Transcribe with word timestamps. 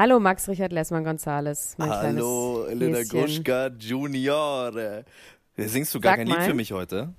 Hallo 0.00 0.18
Max 0.18 0.48
Richard 0.48 0.72
Lessmann 0.72 1.04
Gonzales. 1.04 1.76
Hallo 1.78 2.64
Elena 2.64 3.02
Gruschka 3.02 3.66
Junior. 3.78 5.04
Singst 5.58 5.94
du 5.94 6.00
gar 6.00 6.12
Sag 6.12 6.20
kein 6.20 6.28
mal. 6.28 6.38
Lied 6.38 6.46
für 6.46 6.54
mich 6.54 6.72
heute? 6.72 7.12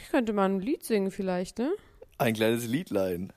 Ich 0.00 0.08
könnte 0.08 0.32
mal 0.32 0.46
ein 0.46 0.58
Lied 0.58 0.82
singen 0.82 1.10
vielleicht, 1.10 1.58
ne? 1.58 1.70
Ein 2.16 2.32
kleines 2.32 2.66
Liedlein. 2.66 3.30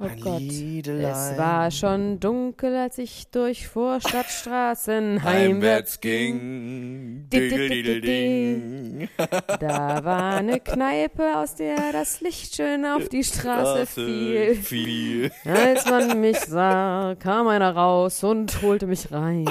Oh 0.00 0.04
ein 0.04 0.20
Gott. 0.20 0.38
Liedelein. 0.40 1.10
Es 1.10 1.36
war 1.36 1.72
schon 1.72 2.20
dunkel, 2.20 2.76
als 2.76 2.98
ich 2.98 3.26
durch 3.32 3.66
Vorstadtstraßen 3.66 5.24
heimwärts 5.24 5.98
ging. 5.98 7.26
Ding. 7.32 9.08
Da 9.58 10.04
war 10.04 10.36
eine 10.36 10.60
Kneipe, 10.60 11.36
aus 11.36 11.56
der 11.56 11.90
das 11.92 12.20
Licht 12.20 12.54
schön 12.54 12.86
auf 12.86 13.08
die 13.08 13.24
Straße 13.24 13.86
fiel. 13.86 14.54
fiel. 14.54 15.32
Als 15.44 15.90
man 15.90 16.20
mich 16.20 16.38
sah, 16.38 17.16
kam 17.18 17.48
einer 17.48 17.74
raus 17.74 18.22
und 18.22 18.62
holte 18.62 18.86
mich 18.86 19.10
rein. 19.10 19.46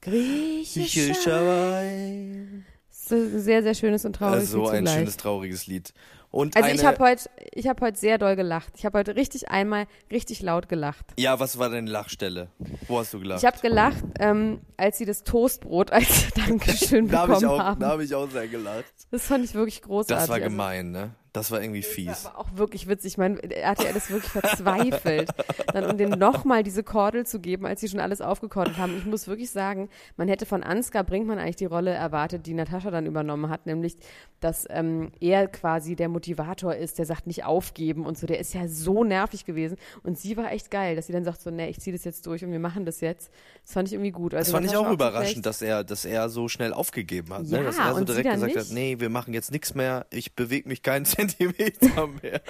Griechischer 0.00 1.46
Wein. 1.46 2.64
Sehr, 2.88 3.62
sehr 3.62 3.74
schönes 3.74 4.04
und 4.06 4.16
trauriges 4.16 4.52
Lied. 4.52 4.64
So 4.64 4.68
ein 4.68 4.86
schönes, 4.86 5.16
trauriges 5.16 5.66
Lied. 5.66 5.92
Und 6.30 6.56
also 6.56 6.68
ich 6.70 6.84
habe 6.84 6.98
heute, 6.98 7.30
ich 7.52 7.66
habe 7.66 7.84
heute 7.84 7.98
sehr 7.98 8.18
doll 8.18 8.36
gelacht. 8.36 8.72
Ich 8.76 8.84
habe 8.84 8.98
heute 8.98 9.16
richtig 9.16 9.50
einmal 9.50 9.86
richtig 10.10 10.42
laut 10.42 10.68
gelacht. 10.68 11.06
Ja, 11.18 11.40
was 11.40 11.58
war 11.58 11.70
deine 11.70 11.90
Lachstelle? 11.90 12.48
Wo 12.88 12.98
hast 12.98 13.14
du 13.14 13.20
gelacht? 13.20 13.42
Ich 13.42 13.46
habe 13.46 13.58
gelacht, 13.60 14.04
ähm, 14.18 14.60
als 14.76 14.98
sie 14.98 15.04
das 15.04 15.24
Toastbrot 15.24 15.92
als 15.92 16.28
Dankeschön 16.34 17.08
bekommen 17.08 17.28
da 17.28 17.34
hab 17.34 17.38
ich 17.38 17.46
auch, 17.46 17.58
haben. 17.58 17.80
Da 17.80 17.88
habe 17.88 18.04
ich 18.04 18.14
auch 18.14 18.30
sehr 18.30 18.48
gelacht. 18.48 18.84
Das 19.10 19.26
fand 19.26 19.44
ich 19.44 19.54
wirklich 19.54 19.82
großartig. 19.82 20.16
Das 20.16 20.28
war 20.28 20.36
also 20.36 20.48
gemein, 20.48 20.90
ne? 20.90 21.10
Das 21.36 21.50
war 21.50 21.60
irgendwie 21.60 21.82
fies. 21.82 22.06
Das 22.06 22.24
war 22.24 22.38
auch 22.38 22.48
wirklich 22.54 22.88
witzig. 22.88 23.12
Ich 23.12 23.18
meine, 23.18 23.38
RTL 23.42 23.94
ist 23.94 24.10
wirklich 24.10 24.32
verzweifelt, 24.32 25.28
dann 25.74 25.84
um 25.84 25.98
denen 25.98 26.18
nochmal 26.18 26.62
diese 26.62 26.82
Kordel 26.82 27.26
zu 27.26 27.40
geben, 27.40 27.66
als 27.66 27.82
sie 27.82 27.90
schon 27.90 28.00
alles 28.00 28.22
aufgekordelt 28.22 28.78
haben. 28.78 28.96
Ich 28.96 29.04
muss 29.04 29.28
wirklich 29.28 29.50
sagen, 29.50 29.90
man 30.16 30.28
hätte 30.28 30.46
von 30.46 30.62
Ansgar 30.62 31.04
Brinkmann 31.04 31.38
eigentlich 31.38 31.56
die 31.56 31.66
Rolle 31.66 31.90
erwartet, 31.90 32.46
die 32.46 32.54
Natascha 32.54 32.90
dann 32.90 33.04
übernommen 33.04 33.50
hat, 33.50 33.66
nämlich, 33.66 33.98
dass 34.40 34.66
ähm, 34.70 35.12
er 35.20 35.46
quasi 35.48 35.94
der 35.94 36.08
Motivator 36.08 36.74
ist, 36.74 36.98
der 36.98 37.04
sagt 37.04 37.26
nicht 37.26 37.44
aufgeben 37.44 38.06
und 38.06 38.16
so. 38.16 38.26
Der 38.26 38.40
ist 38.40 38.54
ja 38.54 38.66
so 38.66 39.04
nervig 39.04 39.44
gewesen. 39.44 39.76
Und 40.04 40.18
sie 40.18 40.38
war 40.38 40.50
echt 40.52 40.70
geil, 40.70 40.96
dass 40.96 41.06
sie 41.06 41.12
dann 41.12 41.24
sagt 41.24 41.42
so, 41.42 41.50
nee, 41.50 41.68
ich 41.68 41.80
ziehe 41.80 41.94
das 41.94 42.04
jetzt 42.04 42.26
durch 42.26 42.46
und 42.46 42.52
wir 42.52 42.60
machen 42.60 42.86
das 42.86 43.02
jetzt. 43.02 43.30
Das 43.62 43.74
fand 43.74 43.88
ich 43.88 43.92
irgendwie 43.92 44.12
gut. 44.12 44.32
Also 44.32 44.52
das 44.52 44.52
fand 44.52 44.64
Natascha 44.64 44.80
ich 44.80 44.86
auch 44.86 44.92
überraschend, 44.94 45.44
dass 45.44 45.60
er, 45.60 45.84
dass 45.84 46.06
er 46.06 46.30
so 46.30 46.48
schnell 46.48 46.72
aufgegeben 46.72 47.34
hat. 47.34 47.44
Ja, 47.44 47.58
ne? 47.58 47.64
Dass 47.64 47.76
er 47.76 47.94
so 47.94 48.04
direkt 48.04 48.30
gesagt 48.30 48.54
nicht. 48.54 48.70
hat, 48.70 48.72
nee, 48.74 48.96
wir 48.98 49.10
machen 49.10 49.34
jetzt 49.34 49.52
nichts 49.52 49.74
mehr, 49.74 50.06
ich 50.08 50.34
bewege 50.34 50.66
mich 50.66 50.82
keinen 50.82 51.04
Zentimeter 51.04 51.25
Zentimeter 51.28 52.06
mehr. 52.22 52.40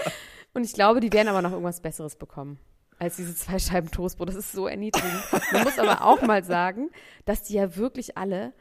Und 0.55 0.65
ich 0.65 0.73
glaube, 0.73 1.01
die 1.01 1.13
werden 1.13 1.29
aber 1.29 1.43
noch 1.43 1.53
irgendwas 1.53 1.81
Besseres 1.81 2.17
bekommen 2.17 2.59
als 2.99 3.17
diese 3.17 3.35
zwei 3.35 3.59
Scheiben 3.59 3.91
Toastbrot. 3.91 4.29
Das 4.29 4.37
ist 4.37 4.53
so 4.53 4.67
erniedrigend. 4.67 5.23
Man 5.53 5.65
muss 5.65 5.79
aber 5.79 6.03
auch 6.03 6.23
mal 6.23 6.43
sagen, 6.45 6.91
dass 7.25 7.43
die 7.43 7.55
ja 7.55 7.77
wirklich 7.77 8.17
alle 8.17 8.53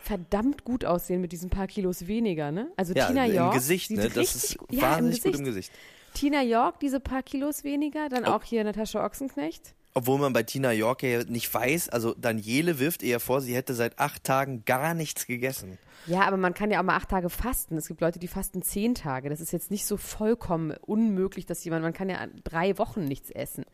verdammt 0.00 0.64
gut 0.64 0.84
aussehen 0.84 1.20
mit 1.20 1.32
diesen 1.32 1.50
paar 1.50 1.66
Kilos 1.66 2.06
weniger, 2.06 2.52
ne? 2.52 2.70
Also 2.76 2.94
ja, 2.94 3.06
Tina 3.06 3.26
York. 3.26 3.54
Im 3.54 3.58
Gesicht, 3.58 3.90
ne? 3.90 4.08
Das 4.08 4.34
ist 4.34 4.58
ja, 4.70 4.82
wahnsinnig 4.82 5.22
gut 5.22 5.34
im 5.36 5.44
Gesicht. 5.44 5.72
Tina 6.14 6.42
York, 6.42 6.80
diese 6.80 7.00
paar 7.00 7.22
Kilos 7.22 7.64
weniger, 7.64 8.08
dann 8.08 8.24
oh. 8.24 8.28
auch 8.28 8.42
hier 8.42 8.64
Natascha 8.64 9.04
Ochsenknecht. 9.04 9.74
Obwohl 9.96 10.18
man 10.18 10.34
bei 10.34 10.42
Tina 10.42 10.72
York 10.72 11.04
ja 11.04 11.24
nicht 11.24 11.54
weiß, 11.54 11.88
also 11.88 12.12
Daniele 12.12 12.78
wirft 12.78 13.02
eher 13.02 13.18
vor, 13.18 13.40
sie 13.40 13.56
hätte 13.56 13.72
seit 13.72 13.98
acht 13.98 14.24
Tagen 14.24 14.62
gar 14.66 14.92
nichts 14.92 15.26
gegessen. 15.26 15.78
Ja, 16.06 16.26
aber 16.26 16.36
man 16.36 16.52
kann 16.52 16.70
ja 16.70 16.80
auch 16.80 16.84
mal 16.84 16.96
acht 16.96 17.08
Tage 17.08 17.30
fasten. 17.30 17.78
Es 17.78 17.88
gibt 17.88 18.02
Leute, 18.02 18.18
die 18.18 18.28
fasten 18.28 18.60
zehn 18.60 18.94
Tage. 18.94 19.30
Das 19.30 19.40
ist 19.40 19.52
jetzt 19.52 19.70
nicht 19.70 19.86
so 19.86 19.96
vollkommen 19.96 20.76
unmöglich, 20.82 21.46
dass 21.46 21.64
jemand, 21.64 21.82
man 21.82 21.94
kann 21.94 22.10
ja 22.10 22.26
drei 22.44 22.76
Wochen 22.76 23.06
nichts 23.06 23.30
essen. 23.30 23.64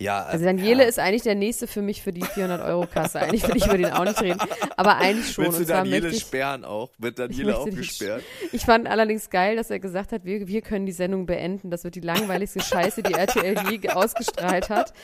Ja, 0.00 0.22
also 0.22 0.46
Daniele 0.46 0.82
ja. 0.82 0.88
ist 0.88 0.98
eigentlich 0.98 1.24
der 1.24 1.34
nächste 1.34 1.66
für 1.66 1.82
mich 1.82 2.00
für 2.02 2.10
die 2.10 2.22
400-Euro-Kasse. 2.22 3.20
Eigentlich 3.20 3.46
will 3.46 3.56
ich 3.58 3.66
über 3.66 3.76
den 3.76 3.92
auch 3.92 4.06
nicht 4.06 4.20
reden, 4.22 4.40
aber 4.74 4.96
eigentlich 4.96 5.30
schon. 5.30 5.44
Willst 5.44 5.60
du 5.60 5.64
Daniele 5.66 6.08
ich, 6.08 6.22
sperren 6.22 6.64
auch? 6.64 6.90
Wird 6.96 7.18
Daniele 7.18 7.58
auch 7.58 7.66
gesperrt? 7.66 8.22
Ich 8.50 8.64
fand 8.64 8.88
allerdings 8.88 9.28
geil, 9.28 9.56
dass 9.56 9.70
er 9.70 9.78
gesagt 9.78 10.12
hat, 10.12 10.24
wir, 10.24 10.48
wir 10.48 10.62
können 10.62 10.86
die 10.86 10.92
Sendung 10.92 11.26
beenden. 11.26 11.70
Das 11.70 11.84
wird 11.84 11.96
die 11.96 12.00
langweiligste 12.00 12.60
Scheiße, 12.60 13.02
die 13.02 13.12
RTL 13.12 13.70
je 13.70 13.90
ausgestrahlt 13.90 14.70
hat. 14.70 14.94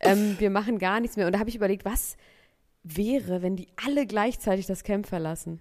Ähm, 0.00 0.36
wir 0.38 0.50
machen 0.50 0.78
gar 0.78 1.00
nichts 1.00 1.16
mehr. 1.16 1.24
Und 1.24 1.32
da 1.32 1.38
habe 1.38 1.48
ich 1.48 1.56
überlegt, 1.56 1.86
was 1.86 2.18
wäre, 2.82 3.40
wenn 3.40 3.56
die 3.56 3.68
alle 3.86 4.06
gleichzeitig 4.06 4.66
das 4.66 4.84
Camp 4.84 5.06
verlassen? 5.06 5.60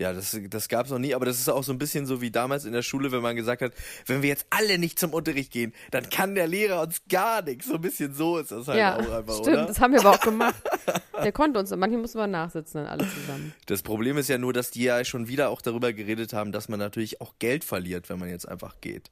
Ja, 0.00 0.14
das, 0.14 0.34
das 0.48 0.68
gab 0.70 0.86
es 0.86 0.92
noch 0.92 0.98
nie, 0.98 1.14
aber 1.14 1.26
das 1.26 1.38
ist 1.38 1.50
auch 1.50 1.62
so 1.62 1.72
ein 1.72 1.78
bisschen 1.78 2.06
so 2.06 2.22
wie 2.22 2.30
damals 2.30 2.64
in 2.64 2.72
der 2.72 2.80
Schule, 2.80 3.12
wenn 3.12 3.20
man 3.20 3.36
gesagt 3.36 3.60
hat, 3.60 3.72
wenn 4.06 4.22
wir 4.22 4.30
jetzt 4.30 4.46
alle 4.48 4.78
nicht 4.78 4.98
zum 4.98 5.12
Unterricht 5.12 5.52
gehen, 5.52 5.74
dann 5.90 6.08
kann 6.08 6.34
der 6.34 6.46
Lehrer 6.46 6.80
uns 6.80 7.02
gar 7.10 7.42
nichts. 7.42 7.66
So 7.66 7.74
ein 7.74 7.82
bisschen 7.82 8.14
so 8.14 8.38
ist 8.38 8.50
das 8.50 8.66
halt 8.66 8.78
ja, 8.78 8.96
auch 8.96 9.12
einfach, 9.12 9.34
stimmt, 9.34 9.56
oder? 9.58 9.66
das 9.66 9.78
haben 9.78 9.92
wir 9.92 10.00
aber 10.00 10.12
auch 10.12 10.20
gemacht. 10.20 10.54
Der 11.22 11.32
konnte 11.32 11.58
uns, 11.58 11.68
manchmal 11.68 12.00
mussten 12.00 12.16
wir 12.16 12.26
nachsitzen 12.26 12.82
dann 12.82 12.86
alle 12.86 13.06
zusammen. 13.10 13.52
Das 13.66 13.82
Problem 13.82 14.16
ist 14.16 14.30
ja 14.30 14.38
nur, 14.38 14.54
dass 14.54 14.70
die 14.70 14.84
ja 14.84 15.04
schon 15.04 15.28
wieder 15.28 15.50
auch 15.50 15.60
darüber 15.60 15.92
geredet 15.92 16.32
haben, 16.32 16.50
dass 16.50 16.70
man 16.70 16.78
natürlich 16.78 17.20
auch 17.20 17.34
Geld 17.38 17.62
verliert, 17.62 18.08
wenn 18.08 18.18
man 18.18 18.30
jetzt 18.30 18.48
einfach 18.48 18.80
geht. 18.80 19.10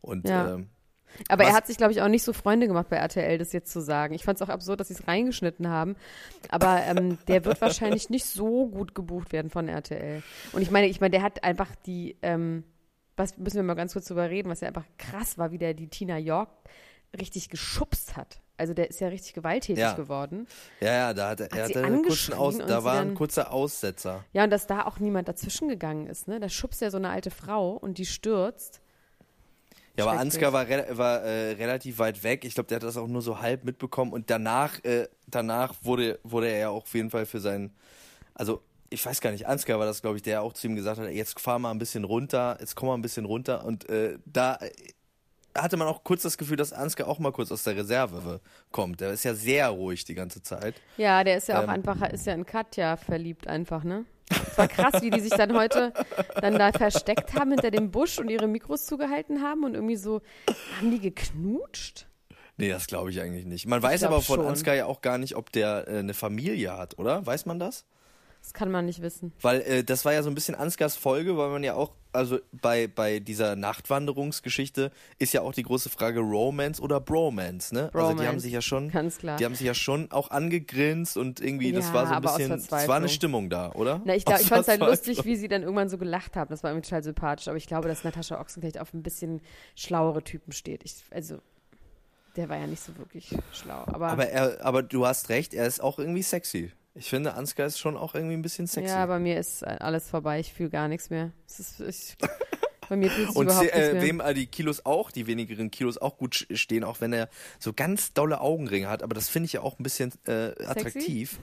Und 0.00 0.26
ja. 0.26 0.54
ähm, 0.54 0.70
aber 1.28 1.44
Was? 1.44 1.50
er 1.50 1.56
hat 1.56 1.66
sich, 1.66 1.76
glaube 1.76 1.92
ich, 1.92 2.02
auch 2.02 2.08
nicht 2.08 2.22
so 2.22 2.32
Freunde 2.32 2.66
gemacht 2.66 2.88
bei 2.88 2.96
RTL, 2.96 3.38
das 3.38 3.52
jetzt 3.52 3.72
zu 3.72 3.80
sagen. 3.80 4.14
Ich 4.14 4.24
fand 4.24 4.40
es 4.40 4.42
auch 4.42 4.52
absurd, 4.52 4.80
dass 4.80 4.88
sie 4.88 4.94
es 4.94 5.06
reingeschnitten 5.06 5.68
haben. 5.68 5.96
Aber 6.48 6.82
ähm, 6.86 7.18
der 7.28 7.44
wird 7.44 7.60
wahrscheinlich 7.60 8.10
nicht 8.10 8.26
so 8.26 8.66
gut 8.66 8.94
gebucht 8.94 9.32
werden 9.32 9.50
von 9.50 9.68
RTL. 9.68 10.22
Und 10.52 10.62
ich 10.62 10.70
meine, 10.70 10.86
ich 10.88 11.00
meine, 11.00 11.10
der 11.10 11.22
hat 11.22 11.44
einfach 11.44 11.68
die, 11.86 12.16
ähm, 12.22 12.64
was 13.16 13.36
müssen 13.38 13.56
wir 13.56 13.62
mal 13.62 13.74
ganz 13.74 13.92
kurz 13.92 14.06
drüber 14.06 14.30
reden, 14.30 14.48
was 14.48 14.60
ja 14.60 14.68
einfach 14.68 14.86
krass 14.98 15.38
war, 15.38 15.50
wie 15.52 15.58
der 15.58 15.74
die 15.74 15.88
Tina 15.88 16.18
York 16.18 16.48
richtig 17.18 17.48
geschubst 17.48 18.16
hat. 18.16 18.40
Also 18.56 18.74
der 18.74 18.90
ist 18.90 19.00
ja 19.00 19.08
richtig 19.08 19.32
gewalttätig 19.32 19.80
ja. 19.80 19.94
geworden. 19.94 20.46
Ja, 20.80 20.92
ja, 20.92 21.14
da 21.14 21.30
hat 21.30 21.40
er, 21.40 21.50
er 21.50 21.64
hatte 21.64 21.82
einen 21.82 22.02
kurzen 22.02 22.34
Aus, 22.34 22.58
da 22.58 22.84
war 22.84 23.00
ein 23.00 23.14
kurzer 23.14 23.52
Aussetzer. 23.52 24.22
Ja, 24.34 24.44
und 24.44 24.50
dass 24.50 24.66
da 24.66 24.84
auch 24.84 24.98
niemand 24.98 25.28
dazwischen 25.28 25.68
gegangen 25.68 26.06
ist, 26.06 26.28
ne? 26.28 26.40
Da 26.40 26.50
schubst 26.50 26.82
ja 26.82 26.90
so 26.90 26.98
eine 26.98 27.08
alte 27.08 27.30
Frau 27.30 27.72
und 27.72 27.96
die 27.96 28.04
stürzt. 28.04 28.82
Ja, 30.00 30.10
aber 30.10 30.20
Ansgar 30.20 30.52
war, 30.52 30.66
re 30.66 30.86
war 30.92 31.22
äh, 31.22 31.52
relativ 31.52 31.98
weit 31.98 32.22
weg. 32.22 32.44
Ich 32.44 32.54
glaube, 32.54 32.68
der 32.68 32.76
hat 32.76 32.82
das 32.82 32.96
auch 32.96 33.06
nur 33.06 33.22
so 33.22 33.40
halb 33.40 33.64
mitbekommen. 33.64 34.12
Und 34.12 34.30
danach, 34.30 34.82
äh, 34.84 35.08
danach 35.26 35.74
wurde, 35.82 36.18
wurde 36.22 36.48
er 36.48 36.58
ja 36.58 36.68
auch 36.70 36.82
auf 36.82 36.94
jeden 36.94 37.10
Fall 37.10 37.26
für 37.26 37.40
seinen, 37.40 37.74
also 38.34 38.62
ich 38.90 39.04
weiß 39.04 39.20
gar 39.20 39.30
nicht, 39.30 39.46
Ansgar 39.46 39.78
war 39.78 39.86
das, 39.86 40.02
glaube 40.02 40.16
ich, 40.16 40.22
der 40.22 40.42
auch 40.42 40.52
zu 40.52 40.66
ihm 40.66 40.74
gesagt 40.74 41.00
hat, 41.00 41.08
jetzt 41.10 41.38
fahr 41.40 41.58
mal 41.58 41.70
ein 41.70 41.78
bisschen 41.78 42.04
runter, 42.04 42.56
jetzt 42.60 42.74
komm 42.74 42.88
mal 42.88 42.94
ein 42.94 43.02
bisschen 43.02 43.24
runter. 43.24 43.64
Und 43.64 43.88
äh, 43.88 44.18
da 44.26 44.56
äh, 44.56 44.70
hatte 45.56 45.76
man 45.76 45.88
auch 45.88 46.04
kurz 46.04 46.22
das 46.22 46.38
Gefühl, 46.38 46.56
dass 46.56 46.72
Ansgar 46.72 47.08
auch 47.08 47.18
mal 47.18 47.32
kurz 47.32 47.50
aus 47.52 47.62
der 47.62 47.76
Reserve 47.76 48.40
kommt. 48.70 49.00
Der 49.00 49.10
ist 49.12 49.24
ja 49.24 49.34
sehr 49.34 49.68
ruhig 49.68 50.04
die 50.04 50.14
ganze 50.14 50.42
Zeit. 50.42 50.74
Ja, 50.96 51.24
der 51.24 51.36
ist 51.36 51.48
ja 51.48 51.58
auch 51.58 51.64
ähm, 51.64 51.70
einfach, 51.70 52.00
ist 52.10 52.26
ja 52.26 52.34
in 52.34 52.46
Katja 52.46 52.96
verliebt 52.96 53.46
einfach, 53.46 53.84
ne? 53.84 54.04
Es 54.30 54.58
war 54.58 54.68
krass, 54.68 55.02
wie 55.02 55.10
die 55.10 55.20
sich 55.20 55.30
dann 55.30 55.56
heute 55.56 55.92
dann 56.40 56.58
da 56.58 56.72
versteckt 56.72 57.34
haben 57.34 57.50
hinter 57.50 57.70
dem 57.70 57.90
Busch 57.90 58.18
und 58.18 58.28
ihre 58.28 58.46
Mikros 58.46 58.86
zugehalten 58.86 59.42
haben 59.42 59.64
und 59.64 59.74
irgendwie 59.74 59.96
so, 59.96 60.22
haben 60.78 60.90
die 60.90 61.00
geknutscht? 61.00 62.06
Nee, 62.56 62.68
das 62.68 62.86
glaube 62.86 63.10
ich 63.10 63.20
eigentlich 63.20 63.46
nicht. 63.46 63.66
Man 63.66 63.82
weiß 63.82 64.04
aber 64.04 64.20
von 64.20 64.36
schon. 64.40 64.46
Ansgar 64.46 64.74
ja 64.74 64.86
auch 64.86 65.00
gar 65.00 65.18
nicht, 65.18 65.34
ob 65.34 65.50
der 65.50 65.88
äh, 65.88 65.98
eine 65.98 66.14
Familie 66.14 66.76
hat, 66.76 66.98
oder? 66.98 67.24
Weiß 67.24 67.46
man 67.46 67.58
das? 67.58 67.86
Das 68.42 68.54
kann 68.54 68.70
man 68.70 68.86
nicht 68.86 69.02
wissen. 69.02 69.32
Weil 69.42 69.60
äh, 69.60 69.84
das 69.84 70.04
war 70.04 70.12
ja 70.12 70.22
so 70.22 70.30
ein 70.30 70.34
bisschen 70.34 70.54
Ansgars 70.54 70.96
Folge, 70.96 71.36
weil 71.36 71.50
man 71.50 71.62
ja 71.62 71.74
auch, 71.74 71.92
also 72.12 72.38
bei, 72.52 72.88
bei 72.88 73.20
dieser 73.20 73.54
Nachtwanderungsgeschichte 73.54 74.90
ist 75.18 75.32
ja 75.32 75.42
auch 75.42 75.52
die 75.52 75.62
große 75.62 75.90
Frage 75.90 76.20
Romance 76.20 76.80
oder 76.80 77.00
Bromance, 77.00 77.74
ne? 77.74 77.90
Bromance, 77.92 78.08
also 78.08 78.22
die 78.22 78.28
haben 78.28 78.40
sich 78.40 78.52
ja 78.52 78.62
schon, 78.62 78.90
ganz 78.90 79.18
klar. 79.18 79.36
die 79.36 79.44
haben 79.44 79.54
sich 79.54 79.66
ja 79.66 79.74
schon 79.74 80.10
auch 80.10 80.30
angegrinst 80.30 81.16
und 81.16 81.40
irgendwie, 81.40 81.70
das 81.72 81.88
Ja, 81.88 81.94
war 81.94 82.06
so 82.06 82.14
ein 82.14 82.22
bisschen, 82.22 82.52
es 82.52 82.88
war 82.88 82.96
eine. 82.96 83.08
Stimmung 83.08 83.50
da, 83.50 83.72
oder? 83.72 84.00
Na, 84.04 84.14
ich, 84.14 84.24
glaub, 84.24 84.40
ich 84.40 84.46
fand 84.46 84.62
es 84.62 84.68
halt 84.68 84.80
lustig, 84.80 85.24
wie 85.24 85.36
sie 85.36 85.48
dann 85.48 85.62
irgendwann 85.62 85.88
so 85.88 85.98
gelacht 85.98 86.36
haben. 86.36 86.48
Das 86.50 86.62
war 86.62 86.70
irgendwie 86.70 86.88
total 86.88 87.02
sympathisch. 87.02 87.48
Aber 87.48 87.56
ich 87.56 87.66
glaube, 87.66 87.88
dass 87.88 88.04
Natascha 88.04 88.40
Ochsenknecht 88.40 88.78
auf 88.80 88.94
ein 88.94 89.02
bisschen 89.02 89.40
schlauere 89.74 90.22
Typen 90.22 90.52
steht. 90.52 90.82
Ich, 90.84 90.96
also, 91.10 91.38
der 92.36 92.48
war 92.48 92.56
ja 92.56 92.66
nicht 92.66 92.82
so 92.82 92.96
wirklich 92.96 93.34
schlau. 93.52 93.82
Aber, 93.86 94.08
Aber, 94.08 94.26
er, 94.28 94.64
aber 94.64 94.82
du 94.82 95.06
hast 95.06 95.28
recht, 95.28 95.54
er 95.54 95.66
ist 95.66 95.80
auch 95.82 95.98
irgendwie 95.98 96.22
sexy. 96.22 96.72
Ich 96.94 97.08
finde, 97.08 97.34
Ansgar 97.34 97.66
ist 97.66 97.78
schon 97.78 97.96
auch 97.96 98.14
irgendwie 98.14 98.34
ein 98.34 98.42
bisschen 98.42 98.66
sexy. 98.66 98.90
ja, 98.92 99.06
bei 99.06 99.18
mir 99.18 99.38
ist 99.38 99.62
alles 99.64 100.08
vorbei. 100.10 100.40
Ich 100.40 100.52
fühle 100.52 100.70
gar 100.70 100.88
nichts 100.88 101.08
mehr. 101.10 101.32
Es 101.46 101.60
ist, 101.60 101.80
ich, 101.80 102.16
bei 102.88 102.96
mir 102.96 103.10
fühlt 103.10 103.28
sich 103.28 103.36
Und 103.36 103.44
überhaupt 103.46 103.68
se- 103.70 103.74
nichts 103.76 103.88
äh, 103.88 103.92
mehr. 103.94 104.02
wem 104.02 104.20
äh, 104.20 104.34
die 104.34 104.46
Kilos 104.46 104.84
auch, 104.84 105.10
die 105.12 105.26
wenigeren 105.28 105.70
Kilos 105.70 105.98
auch 105.98 106.16
gut 106.18 106.46
stehen, 106.52 106.82
auch 106.82 107.00
wenn 107.00 107.12
er 107.12 107.28
so 107.60 107.72
ganz 107.72 108.12
dolle 108.12 108.40
Augenringe 108.40 108.88
hat, 108.88 109.02
aber 109.04 109.14
das 109.14 109.28
finde 109.28 109.46
ich 109.46 109.52
ja 109.52 109.60
auch 109.60 109.78
ein 109.78 109.82
bisschen 109.84 110.12
äh, 110.26 110.52
attraktiv. 110.64 111.38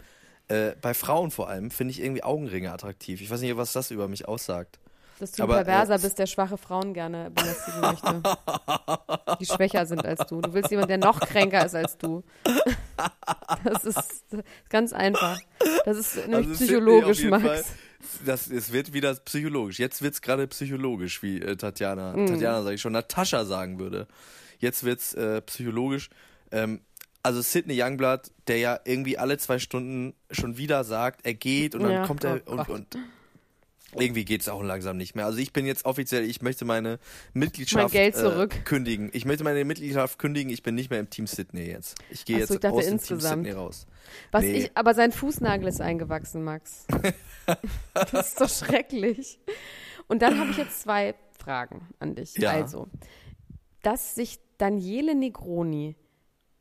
Äh, 0.49 0.75
bei 0.81 0.93
Frauen 0.93 1.31
vor 1.31 1.49
allem 1.49 1.71
finde 1.71 1.91
ich 1.91 2.01
irgendwie 2.01 2.23
Augenringe 2.23 2.71
attraktiv. 2.71 3.21
Ich 3.21 3.29
weiß 3.29 3.41
nicht, 3.41 3.55
was 3.57 3.73
das 3.73 3.91
über 3.91 4.07
mich 4.07 4.27
aussagt. 4.27 4.79
Dass 5.19 5.31
du 5.31 5.41
ein 5.43 5.49
aber, 5.49 5.61
äh, 5.61 5.63
Perverser 5.65 5.97
bist, 5.99 6.19
der 6.19 6.27
schwache 6.27 6.57
Frauen 6.57 6.93
gerne 6.93 7.31
belästigen 7.31 7.81
möchte. 7.81 8.21
Die 9.39 9.45
schwächer 9.45 9.85
sind 9.85 10.05
als 10.05 10.27
du. 10.27 10.41
Du 10.41 10.53
willst 10.53 10.69
jemanden, 10.71 10.89
der 10.89 10.97
noch 10.99 11.19
kränker 11.19 11.65
ist 11.65 11.73
als 11.75 11.97
du. 11.97 12.23
Das 13.63 13.83
ist 13.83 14.25
ganz 14.69 14.93
einfach. 14.93 15.39
Das 15.85 15.97
ist 15.97 16.15
nämlich 16.27 16.47
Also 16.49 16.53
psychologisch, 16.65 17.19
jeden 17.19 17.29
Fall- 17.41 17.41
Max. 17.57 17.65
Das, 18.25 18.47
es 18.47 18.71
wird 18.71 18.93
wieder 18.93 19.13
psychologisch. 19.15 19.79
Jetzt 19.79 20.01
wird 20.01 20.13
es 20.13 20.21
gerade 20.21 20.47
psychologisch, 20.47 21.21
wie 21.23 21.41
äh, 21.41 21.55
Tatjana, 21.55 22.13
Mhm. 22.13 22.27
Tatjana 22.27 22.61
sage 22.63 22.75
ich 22.75 22.81
schon, 22.81 22.93
Natascha 22.93 23.43
sagen 23.45 23.79
würde. 23.79 24.07
Jetzt 24.59 24.83
wird 24.83 24.99
es 24.99 25.13
äh, 25.13 25.41
psychologisch. 25.41 26.09
Ähm, 26.51 26.81
also 27.23 27.41
Sidney 27.41 27.81
Youngblood, 27.81 28.31
der 28.47 28.57
ja 28.59 28.79
irgendwie 28.85 29.17
alle 29.17 29.37
zwei 29.39 29.59
Stunden 29.59 30.13
schon 30.31 30.57
wieder 30.57 30.83
sagt, 30.83 31.25
er 31.25 31.33
geht 31.33 31.75
und 31.75 31.83
dann 31.83 31.91
Ja, 31.91 32.07
kommt 32.07 32.23
er 32.23 32.39
oh 32.45 32.51
und, 32.51 32.69
und 32.69 32.97
irgendwie 33.93 34.25
geht 34.25 34.41
es 34.41 34.49
auch 34.49 34.61
langsam 34.61 34.97
nicht 34.97 35.15
mehr. 35.15 35.25
Also 35.25 35.39
ich 35.39 35.53
bin 35.53 35.65
jetzt 35.65 35.85
offiziell, 35.85 36.23
ich 36.23 36.41
möchte 36.41 36.65
meine 36.65 36.99
Mitgliedschaft 37.33 37.93
Mein. 37.93 38.13
Äh, 38.13 38.47
kündigen. 38.65 39.09
Ich 39.13 39.25
möchte 39.25 39.43
meine 39.43 39.63
Mitgliedschaft 39.63 40.19
kündigen. 40.19 40.51
Ich 40.51 40.61
bin 40.61 40.75
nicht 40.75 40.89
mehr 40.89 40.99
im 40.99 41.09
Team 41.09 41.25
Sydney 41.25 41.67
jetzt. 41.67 41.97
Ich 42.09 42.25
gehe 42.25 42.37
jetzt 42.37 42.51
ich 42.51 42.65
aus 42.65 42.85
dem 42.85 42.93
insgesamt. 42.93 43.45
Team 43.45 43.53
Sydney 43.53 43.59
raus. 43.59 43.87
Was 44.31 44.43
Nee. 44.43 44.53
ich, 44.53 44.71
aber 44.75 44.93
sein 44.93 45.11
Fußnagel 45.11 45.67
ist 45.67 45.81
eingewachsen, 45.81 46.43
Max. 46.43 46.85
das 47.93 48.27
ist 48.29 48.41
doch 48.41 48.49
schrecklich. 48.49 49.39
Und 50.07 50.21
dann 50.21 50.37
habe 50.39 50.51
ich 50.51 50.57
jetzt 50.57 50.81
zwei 50.81 51.15
Fragen 51.37 51.87
an 51.99 52.15
dich. 52.15 52.37
Ja. 52.37 52.51
Also, 52.51 52.87
dass 53.83 54.15
sich 54.15 54.39
Daniele 54.57 55.15
Negroni, 55.15 55.95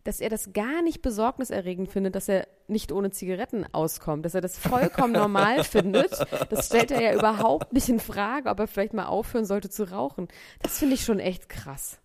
dass 0.07 0.21
er 0.21 0.29
das 0.29 0.53
gar 0.53 0.83
nicht 0.83 1.03
besorgniserregend 1.03 1.91
findet, 1.91 2.15
dass 2.15 2.29
er 2.29 2.47
nicht 2.69 2.93
ohne 2.93 3.11
Zigaretten 3.11 3.67
auskommt, 3.73 4.25
dass 4.25 4.35
er 4.35 4.41
das 4.41 4.59
vollkommen 4.59 5.13
normal 5.13 5.65
findet, 5.65 6.13
das 6.51 6.67
stellt 6.67 6.91
er 6.91 7.01
ja 7.01 7.15
überhaupt 7.15 7.73
nicht 7.73 7.89
in 7.89 8.01
Frage, 8.01 8.49
ob 8.49 8.61
er 8.61 8.67
vielleicht 8.67 8.95
mal 8.95 9.07
aufhören 9.07 9.45
sollte 9.45 9.71
zu 9.71 9.91
rauchen. 9.91 10.29
Das 10.63 10.79
finde 10.79 10.95
ich 10.95 11.05
schon 11.05 11.19
echt 11.19 11.49
krass. 11.49 11.99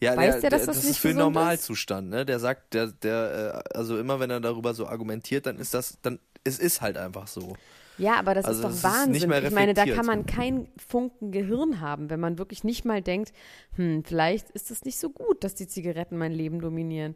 Ja, 0.00 0.16
Weiß 0.16 0.40
der, 0.40 0.40
der, 0.40 0.50
dass 0.50 0.66
das 0.66 0.76
das 0.76 0.84
nicht 0.84 0.92
ist 0.92 0.98
für? 0.98 1.14
Normalzustand, 1.14 2.10
ne? 2.10 2.26
Der 2.26 2.40
sagt, 2.40 2.74
der, 2.74 2.88
der, 2.88 3.64
äh, 3.72 3.76
also 3.76 3.98
immer 3.98 4.18
wenn 4.20 4.30
er 4.30 4.40
darüber 4.40 4.74
so 4.74 4.86
argumentiert, 4.86 5.46
dann 5.46 5.58
ist 5.58 5.74
das, 5.74 5.98
dann, 6.02 6.18
es 6.44 6.58
ist 6.58 6.80
halt 6.80 6.96
einfach 6.96 7.28
so. 7.28 7.56
Ja, 7.98 8.14
aber 8.18 8.34
das 8.34 8.44
Also 8.46 8.58
ist 8.60 8.64
doch 8.64 8.70
ist 8.70 8.84
Wahnsinn. 8.84 9.28
mehr 9.28 9.42
ich 9.44 9.50
meine, 9.50 9.74
da 9.74 9.84
kann 9.86 10.06
man 10.06 10.26
kein 10.26 10.68
Funken 10.76 11.30
Gehirn 11.30 11.80
haben, 11.80 12.10
wenn 12.10 12.20
man 12.20 12.38
wirklich 12.38 12.64
nicht 12.64 12.84
mal 12.84 13.02
denkt, 13.02 13.32
hm, 13.76 14.02
vielleicht 14.04 14.50
ist 14.50 14.70
es 14.70 14.84
nicht 14.84 14.98
so 14.98 15.10
gut, 15.10 15.44
dass 15.44 15.54
die 15.54 15.66
Zigaretten 15.68 16.16
mein 16.16 16.32
Leben 16.32 16.60
dominieren. 16.60 17.14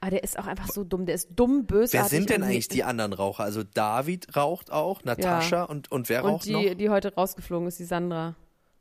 Aber 0.00 0.12
der 0.12 0.22
ist 0.22 0.38
auch 0.38 0.46
einfach 0.46 0.68
so 0.68 0.84
dumm. 0.84 1.06
Der 1.06 1.16
ist 1.16 1.30
dumm, 1.34 1.66
bösartig. 1.66 2.12
Wer 2.12 2.18
sind 2.18 2.30
denn 2.30 2.42
eigentlich 2.44 2.68
die 2.68 2.84
anderen 2.84 3.12
Raucher? 3.12 3.42
Also 3.42 3.64
David 3.64 4.36
raucht 4.36 4.70
auch, 4.70 5.02
Natascha 5.02 5.64
und, 5.64 5.90
und 5.90 6.08
wer 6.08 6.24
Und 6.24 6.30
raucht 6.30 6.44
die, 6.46 6.52
noch? 6.52 6.74
die 6.74 6.88
heute 6.90 7.14
rausgeflogen 7.14 7.66
ist, 7.66 7.78
die 7.80 7.84
Sandra. 7.84 8.36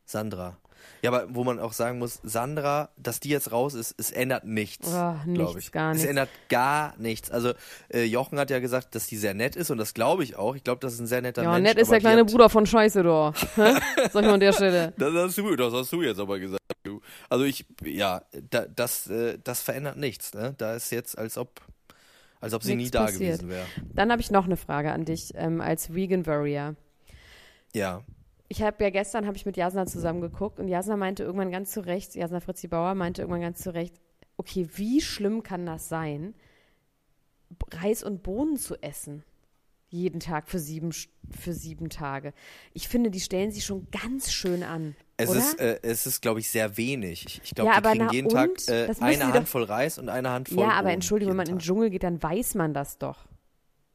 Sandra. 0.06 0.58
Ja, 1.02 1.12
aber 1.12 1.28
wo 1.34 1.44
man 1.44 1.60
auch 1.60 1.74
sagen 1.74 2.00
muss, 2.00 2.20
Sandra, 2.24 2.90
dass 2.98 3.20
die 3.20 3.30
jetzt 3.30 3.52
raus 3.52 3.74
ist, 3.74 3.94
es 4.00 4.12
ändert 4.12 4.46
nichts. 4.46 4.88
Oh, 4.90 4.92
glaub 4.92 5.26
nichts, 5.26 5.56
ich. 5.68 5.72
gar 5.72 5.92
Es 5.92 5.98
nichts. 5.98 6.10
ändert 6.10 6.30
gar 6.50 6.96
nichts. 6.98 7.30
Also 7.32 7.54
äh, 7.90 8.04
Jochen 8.04 8.40
hat 8.40 8.50
ja 8.50 8.60
gesagt, 8.60 8.96
dass 8.96 9.08
die 9.08 9.18
sehr 9.18 9.34
nett 9.34 9.56
ist 9.56 9.70
und 9.72 9.78
das 9.78 9.94
glaube 9.94 10.24
ich 10.24 10.36
auch. 10.38 10.56
Ich 10.56 10.64
glaube, 10.64 10.80
das 10.82 10.94
ist 10.94 11.00
ein 11.00 11.08
sehr 11.08 11.22
netter 11.22 11.44
Ja, 11.44 11.52
Mensch. 11.54 11.64
nett 11.70 11.78
ist 11.78 11.92
der 11.92 12.00
kleine 12.00 12.22
hat- 12.22 12.28
Bruder 12.32 12.50
von 12.50 12.66
Scheiße, 12.66 13.04
da. 13.04 13.34
Hä? 13.56 13.74
Sag 13.96 14.06
ich 14.06 14.14
mal 14.14 14.34
an 14.34 14.40
der 14.40 14.54
Stelle. 14.54 14.94
Das 14.98 15.14
hast 15.14 15.38
du, 15.38 15.56
das 15.56 15.74
hast 15.74 15.92
du 15.92 16.02
jetzt 16.02 16.20
aber 16.20 16.40
gesagt. 16.40 16.62
du. 16.84 17.02
Also 17.30 17.46
ich, 17.46 17.66
ja, 17.84 18.22
da, 18.50 18.66
das, 18.66 19.08
äh, 19.08 19.38
das 19.44 19.62
verändert 19.62 19.98
nichts. 19.98 20.34
Ne? 20.34 20.56
Da 20.58 20.74
ist 20.76 20.92
jetzt, 20.92 21.18
als 21.18 21.38
ob, 21.38 21.62
als 22.42 22.54
ob 22.54 22.64
sie 22.64 22.76
Nichts 22.76 22.92
nie 22.94 22.98
da 22.98 23.06
passiert. 23.06 23.40
gewesen 23.40 23.50
wäre. 23.50 23.66
Dann 23.94 24.12
habe 24.12 24.22
ich 24.22 24.32
noch 24.32 24.46
eine 24.46 24.58
Frage 24.58 24.92
an 24.92 25.06
dich 25.06 25.34
ähm, 25.36 25.62
als 25.62 25.94
Vegan 25.94 26.26
Warrior. 26.26 26.76
Ja. 27.74 28.02
Ich 28.50 28.62
habe 28.62 28.84
ja 28.84 28.90
gestern 28.90 29.26
habe 29.26 29.36
ich 29.36 29.46
mit 29.46 29.58
Jasna 29.58 29.86
zusammen 29.86 30.22
geguckt 30.22 30.60
und 30.60 30.68
Jasna 30.68 30.96
meinte 30.96 31.24
irgendwann 31.24 31.52
ganz 31.52 31.72
zu 31.72 31.86
Recht, 31.86 32.16
Jasna 32.16 32.40
Fritzi 32.40 32.68
Bauer 32.68 32.96
meinte 32.96 33.22
irgendwann 33.22 33.42
ganz 33.42 33.62
zu 33.62 33.74
Recht, 33.74 33.96
okay, 34.38 34.68
wie 34.76 35.02
schlimm 35.02 35.44
kann 35.44 35.66
das 35.66 35.90
sein, 35.90 36.34
Reis 37.72 38.04
und 38.04 38.24
Bohnen 38.24 38.58
zu 38.58 38.82
essen? 38.82 39.24
Jeden 39.90 40.20
Tag 40.20 40.50
für 40.50 40.60
sieben, 40.60 40.92
für 41.32 41.54
sieben 41.54 41.90
Tage. 41.90 42.34
Ich 42.74 42.90
finde, 42.90 43.10
die 43.10 43.22
stellen 43.22 43.52
sich 43.52 43.64
schon 43.64 43.88
ganz 43.90 44.34
schön 44.34 44.64
an. 44.64 44.98
Es 45.16 45.30
oder? 45.30 45.40
ist, 45.40 45.60
äh, 45.60 45.80
es 45.82 46.06
ist, 46.06 46.22
glaube 46.22 46.42
ich, 46.42 46.50
sehr 46.50 46.76
wenig. 46.76 47.26
Ich, 47.26 47.42
ich 47.42 47.56
glaube, 47.56 47.72
Ja, 47.72 47.80
die 47.80 47.98
kriegen 47.98 48.12
jeden? 48.12 48.30
Tag 48.30 48.50
äh, 48.68 48.94
eine 49.00 49.34
Handvoll 49.34 49.64
Reis 49.64 49.98
und 49.98 50.10
eine 50.10 50.30
Handvoll 50.30 50.60
ja, 50.60 50.72
aber 50.72 50.84
Bohnen 50.84 50.96
Entschuldigung, 50.96 51.32
wenn 51.32 51.38
man 51.38 51.46
in 51.46 51.52
jeden 51.52 51.60
den 51.60 51.60
Tag. 51.60 51.66
Dschungel 51.68 51.90
geht, 51.90 52.04
dann 52.04 52.22
weiß 52.22 52.56
man 52.56 52.74
das 52.74 52.98
doch. 52.98 53.28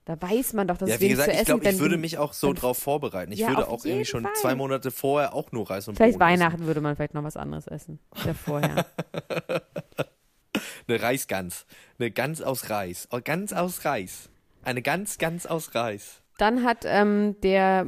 Da 0.05 0.21
weiß 0.21 0.55
man 0.55 0.67
doch, 0.67 0.77
dass 0.79 0.89
Ja, 0.89 0.97
es 0.97 1.01
wie 1.01 1.09
gesagt, 1.11 1.27
zu 1.29 1.33
ich 1.33 1.37
essen 1.39 1.47
glaube, 1.47 1.65
wenn 1.65 1.75
ich 1.77 1.81
würde 1.81 1.97
mich 1.97 2.19
auch 2.19 2.33
so 2.33 2.53
drauf 2.53 2.77
vorbereiten. 2.79 3.31
Ich 3.31 3.39
Ja, 3.39 3.49
würde 3.49 3.69
auch 3.69 3.85
irgendwie 3.85 4.05
schon 4.05 4.25
Fall. 4.25 4.33
zwei 4.35 4.55
Monate 4.57 4.91
vorher 4.91 5.33
auch 5.33 5.53
nur 5.53 5.71
Reis 5.71 5.87
und 5.87 5.95
Vielleicht 5.97 6.19
Bohnen 6.19 6.31
Weihnachten 6.41 6.67
würde 6.67 6.81
man 6.81 6.97
vielleicht 6.97 7.15
noch 7.15 7.23
was 7.23 7.37
anderes 7.37 7.69
essen. 7.69 8.01
Ja, 8.25 8.35
vorher. 8.35 8.87
Essen. 9.31 9.61
Eine 10.89 11.01
Reisgans. 11.03 11.67
Eine 11.99 12.11
Gans 12.11 12.43
aus 12.43 12.69
Reis. 12.69 13.07
Oh, 13.13 13.21
Ganz 13.23 13.53
aus 13.53 13.85
Reis. 13.85 14.29
Eine 14.65 14.83
Gans, 14.83 15.19
ganz 15.19 15.47
aus 15.47 15.75
Reis. 15.75 16.21
Dann 16.39 16.65
hat 16.65 16.85
ähm, 16.85 17.37
der, 17.43 17.87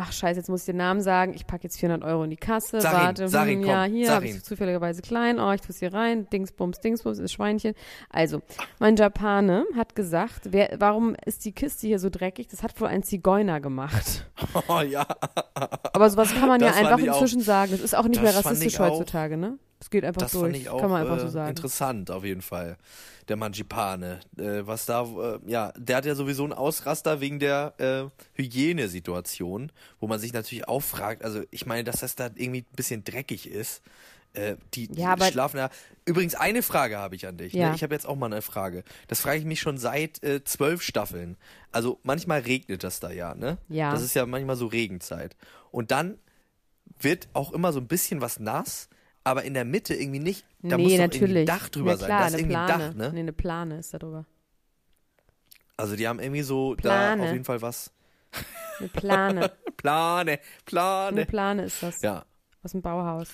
ach 0.00 0.12
scheiße, 0.12 0.38
jetzt 0.40 0.48
muss 0.48 0.60
ich 0.62 0.66
den 0.66 0.76
Namen 0.78 1.00
sagen, 1.00 1.34
ich 1.34 1.46
packe 1.46 1.64
jetzt 1.64 1.78
400 1.78 2.08
Euro 2.08 2.24
in 2.24 2.30
die 2.30 2.36
Kasse, 2.36 2.80
Sag 2.80 2.92
ihn, 2.92 2.98
warte, 2.98 3.28
sag 3.28 3.42
hm, 3.48 3.50
ihn, 3.62 3.62
ja, 3.66 3.84
komm, 3.84 3.94
hier 3.94 4.10
habe 4.14 4.24
ich 4.26 4.34
ihn. 4.36 4.42
zufälligerweise 4.42 5.02
klein, 5.02 5.38
oh, 5.38 5.52
ich 5.52 5.60
tue 5.60 5.70
es 5.70 5.78
hier 5.78 5.92
rein, 5.92 6.28
Dingsbums, 6.30 6.80
Dingsbums, 6.80 7.18
ist 7.18 7.32
Schweinchen. 7.32 7.74
Also, 8.08 8.42
mein 8.78 8.96
Japane 8.96 9.64
hat 9.76 9.94
gesagt, 9.94 10.48
wer, 10.50 10.70
warum 10.78 11.14
ist 11.24 11.44
die 11.44 11.52
Kiste 11.52 11.86
hier 11.86 11.98
so 11.98 12.10
dreckig? 12.10 12.48
Das 12.48 12.62
hat 12.62 12.80
wohl 12.80 12.88
ein 12.88 13.02
Zigeuner 13.02 13.60
gemacht. 13.60 14.26
Oh 14.68 14.80
ja. 14.80 15.06
Aber 15.92 16.10
sowas 16.10 16.32
kann 16.34 16.48
man 16.48 16.60
ja 16.60 16.68
Das 16.68 16.76
fand 16.76 16.88
einfach 16.88 16.98
ich 17.04 17.10
auch- 17.10 17.20
inzwischen 17.20 17.40
sagen. 17.42 17.72
Das 17.72 17.80
ist 17.80 17.94
auch 17.94 18.08
nicht 18.08 18.22
mehr 18.22 18.34
rassistisch 18.34 18.78
heutzutage, 18.78 19.36
ne? 19.36 19.58
Es 19.80 19.90
geht 19.90 20.04
einfach 20.04 20.20
Das 20.22 20.32
durch. 20.32 20.44
fand 20.44 20.56
ich 20.56 20.68
auch 20.68 20.80
kann 20.80 20.90
man 20.90 21.02
einfach 21.02 21.18
äh, 21.18 21.20
so 21.20 21.28
sagen. 21.28 21.50
interessant, 21.50 22.10
auf 22.10 22.24
jeden 22.24 22.42
Fall. 22.42 22.76
Der 23.28 23.36
Mangipane. 23.36 24.20
Äh, 24.38 24.66
was 24.66 24.86
da, 24.86 25.02
äh, 25.04 25.38
ja, 25.46 25.72
der 25.76 25.96
hat 25.96 26.04
ja 26.06 26.14
sowieso 26.14 26.44
einen 26.44 26.52
Ausraster 26.52 27.20
wegen 27.20 27.38
der 27.38 27.74
äh, 27.78 28.10
Hygienesituation, 28.34 29.72
wo 29.98 30.06
man 30.06 30.18
sich 30.18 30.32
natürlich 30.32 30.68
auch 30.68 30.80
fragt, 30.82 31.24
also 31.24 31.42
ich 31.50 31.66
meine, 31.66 31.84
dass 31.84 32.00
das 32.00 32.14
da 32.16 32.26
irgendwie 32.34 32.60
ein 32.60 32.76
bisschen 32.76 33.04
dreckig 33.04 33.48
ist. 33.48 33.82
Äh, 34.32 34.56
die, 34.74 34.86
die 34.88 35.00
Ja, 35.00 35.12
aber- 35.14 35.26
schlafen 35.26 35.56
ja. 35.58 35.70
Übrigens, 36.04 36.34
eine 36.36 36.62
Frage 36.62 36.98
habe 36.98 37.16
ich 37.16 37.26
an 37.26 37.36
dich. 37.36 37.52
Ja. 37.52 37.70
Ne? 37.70 37.74
Ich 37.74 37.82
habe 37.82 37.94
jetzt 37.94 38.06
auch 38.06 38.14
mal 38.16 38.26
eine 38.26 38.42
Frage. 38.42 38.84
Das 39.08 39.20
frage 39.20 39.38
ich 39.38 39.44
mich 39.44 39.60
schon 39.60 39.76
seit 39.76 40.22
äh, 40.22 40.44
zwölf 40.44 40.82
Staffeln. 40.82 41.36
Also 41.72 41.98
manchmal 42.04 42.40
regnet 42.40 42.84
das 42.84 43.00
da 43.00 43.10
ja, 43.10 43.34
ne? 43.34 43.58
Ja. 43.68 43.90
Das 43.92 44.02
ist 44.02 44.14
ja 44.14 44.26
manchmal 44.26 44.56
so 44.56 44.66
Regenzeit. 44.66 45.36
Und 45.72 45.90
dann 45.90 46.18
wird 47.00 47.28
auch 47.32 47.52
immer 47.52 47.72
so 47.72 47.80
ein 47.80 47.86
bisschen 47.88 48.20
was 48.20 48.38
nass, 48.38 48.88
aber 49.24 49.44
in 49.44 49.54
der 49.54 49.64
Mitte 49.64 49.94
irgendwie 49.94 50.18
nicht. 50.18 50.44
Da 50.62 50.76
nee, 50.76 50.82
muss 50.82 50.92
doch 50.92 50.98
natürlich. 50.98 51.22
irgendwie 51.22 51.40
ein 51.40 51.46
Dach 51.46 51.68
drüber 51.68 51.90
ja, 51.92 51.96
sein. 51.96 52.06
klar, 52.06 52.20
Da 52.20 52.26
ist 52.26 52.32
eine 52.34 52.42
irgendwie 52.42 52.56
ein 52.56 52.66
Plane. 52.66 52.84
Dach, 52.88 52.94
ne? 52.94 53.12
Nee, 53.12 53.20
eine 53.20 53.32
Plane 53.32 53.78
ist 53.78 53.94
da 53.94 53.98
drüber. 53.98 54.26
Also 55.76 55.96
die 55.96 56.06
haben 56.06 56.20
irgendwie 56.20 56.42
so 56.42 56.74
Plane. 56.76 57.22
da 57.22 57.26
auf 57.28 57.32
jeden 57.32 57.44
Fall 57.44 57.62
was. 57.62 57.90
Eine 58.78 58.88
Plane. 58.88 59.52
Plane, 59.76 60.30
Eine 60.32 60.40
Plane. 60.66 61.26
Plane 61.26 61.64
ist 61.64 61.82
das. 61.82 62.02
Ja. 62.02 62.24
Aus 62.62 62.72
dem 62.72 62.82
Bauhaus. 62.82 63.28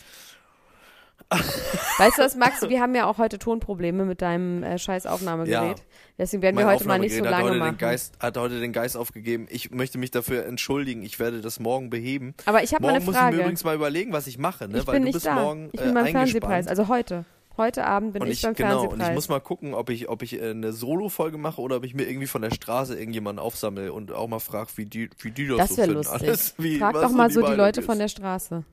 weißt 1.99 2.19
du 2.19 2.23
was, 2.23 2.37
Max? 2.37 2.63
Wir 2.69 2.81
haben 2.81 2.95
ja 2.95 3.07
auch 3.07 3.19
heute 3.19 3.39
Tonprobleme 3.39 4.05
mit 4.05 4.23
deinem 4.23 4.63
äh, 4.63 4.79
scheiß 4.79 5.07
Aufnahmegerät. 5.07 5.79
Ja. 5.79 5.85
Deswegen 6.19 6.43
werden 6.43 6.57
wir 6.57 6.67
heute 6.67 6.87
mal 6.87 6.99
nicht 6.99 7.17
so 7.17 7.25
hat 7.25 7.31
lange 7.31 7.51
heute 7.51 7.59
machen. 7.59 7.73
Den 7.73 7.79
Geist, 7.79 8.15
hat 8.21 8.37
heute 8.39 8.61
den 8.61 8.73
Geist 8.73 8.97
aufgegeben. 8.97 9.47
Ich 9.51 9.71
möchte 9.73 9.99
mich 9.99 10.13
dafür 10.13 10.47
entschuldigen. 10.47 11.03
Ich 11.03 11.19
werde 11.19 11.41
das 11.41 11.59
morgen 11.59 11.91
beheben. 11.91 12.35
Aber 12.45 12.63
ich 12.63 12.73
habe 12.75 12.85
mal 12.85 12.93
Morgen 12.93 12.97
eine 12.97 13.05
muss 13.05 13.15
ich 13.15 13.21
mir 13.21 13.27
Frage. 13.27 13.37
übrigens 13.39 13.65
mal 13.65 13.75
überlegen, 13.75 14.13
was 14.13 14.27
ich 14.29 14.39
mache, 14.39 14.69
ne? 14.69 14.79
ich 14.79 14.87
Weil 14.87 14.95
bin 14.95 15.03
du 15.03 15.07
nicht 15.07 15.15
bist 15.15 15.27
da. 15.27 15.35
morgen 15.35 15.69
ich 15.73 15.81
äh, 15.81 15.85
bin 15.85 15.95
beim 15.95 16.05
eingespannt. 16.05 16.33
Fernsehpreis, 16.33 16.69
also 16.69 16.89
heute. 16.89 17.25
Heute 17.57 17.87
Abend 17.87 18.13
bin 18.13 18.23
und 18.23 18.29
ich, 18.29 18.35
ich 18.35 18.43
beim 18.43 18.55
genau, 18.55 18.69
und 18.69 18.81
Fernsehpreis. 18.81 19.09
ich 19.09 19.15
muss 19.15 19.29
mal 19.31 19.41
gucken, 19.41 19.73
ob 19.75 19.89
ich, 19.89 20.09
ob 20.11 20.23
ich 20.23 20.41
äh, 20.41 20.51
eine 20.51 20.73
Solo-Folge 20.75 21.39
mache 21.39 21.61
oder 21.61 21.77
ob 21.77 21.85
ich 21.85 21.95
mir 21.95 22.05
irgendwie 22.07 22.27
von 22.27 22.43
der 22.43 22.51
Straße 22.51 22.97
irgendjemanden 22.99 23.43
aufsammle 23.43 23.93
und 23.93 24.13
auch 24.13 24.29
mal 24.29 24.41
frage, 24.41 24.69
wie 24.77 24.85
die, 24.85 25.09
wie 25.21 25.31
die 25.31 25.49
das, 25.49 25.57
das 25.57 25.69
so 25.71 25.77
wäre 25.79 25.87
finden. 25.87 26.03
lustig. 26.05 26.29
Alles, 26.29 26.55
wie, 26.59 26.79
Frag 26.79 26.93
doch 26.93 27.11
mal 27.11 27.31
so 27.31 27.41
die 27.41 27.55
Leute 27.55 27.81
ist. 27.81 27.87
von 27.87 27.99
der 27.99 28.09
Straße. 28.09 28.65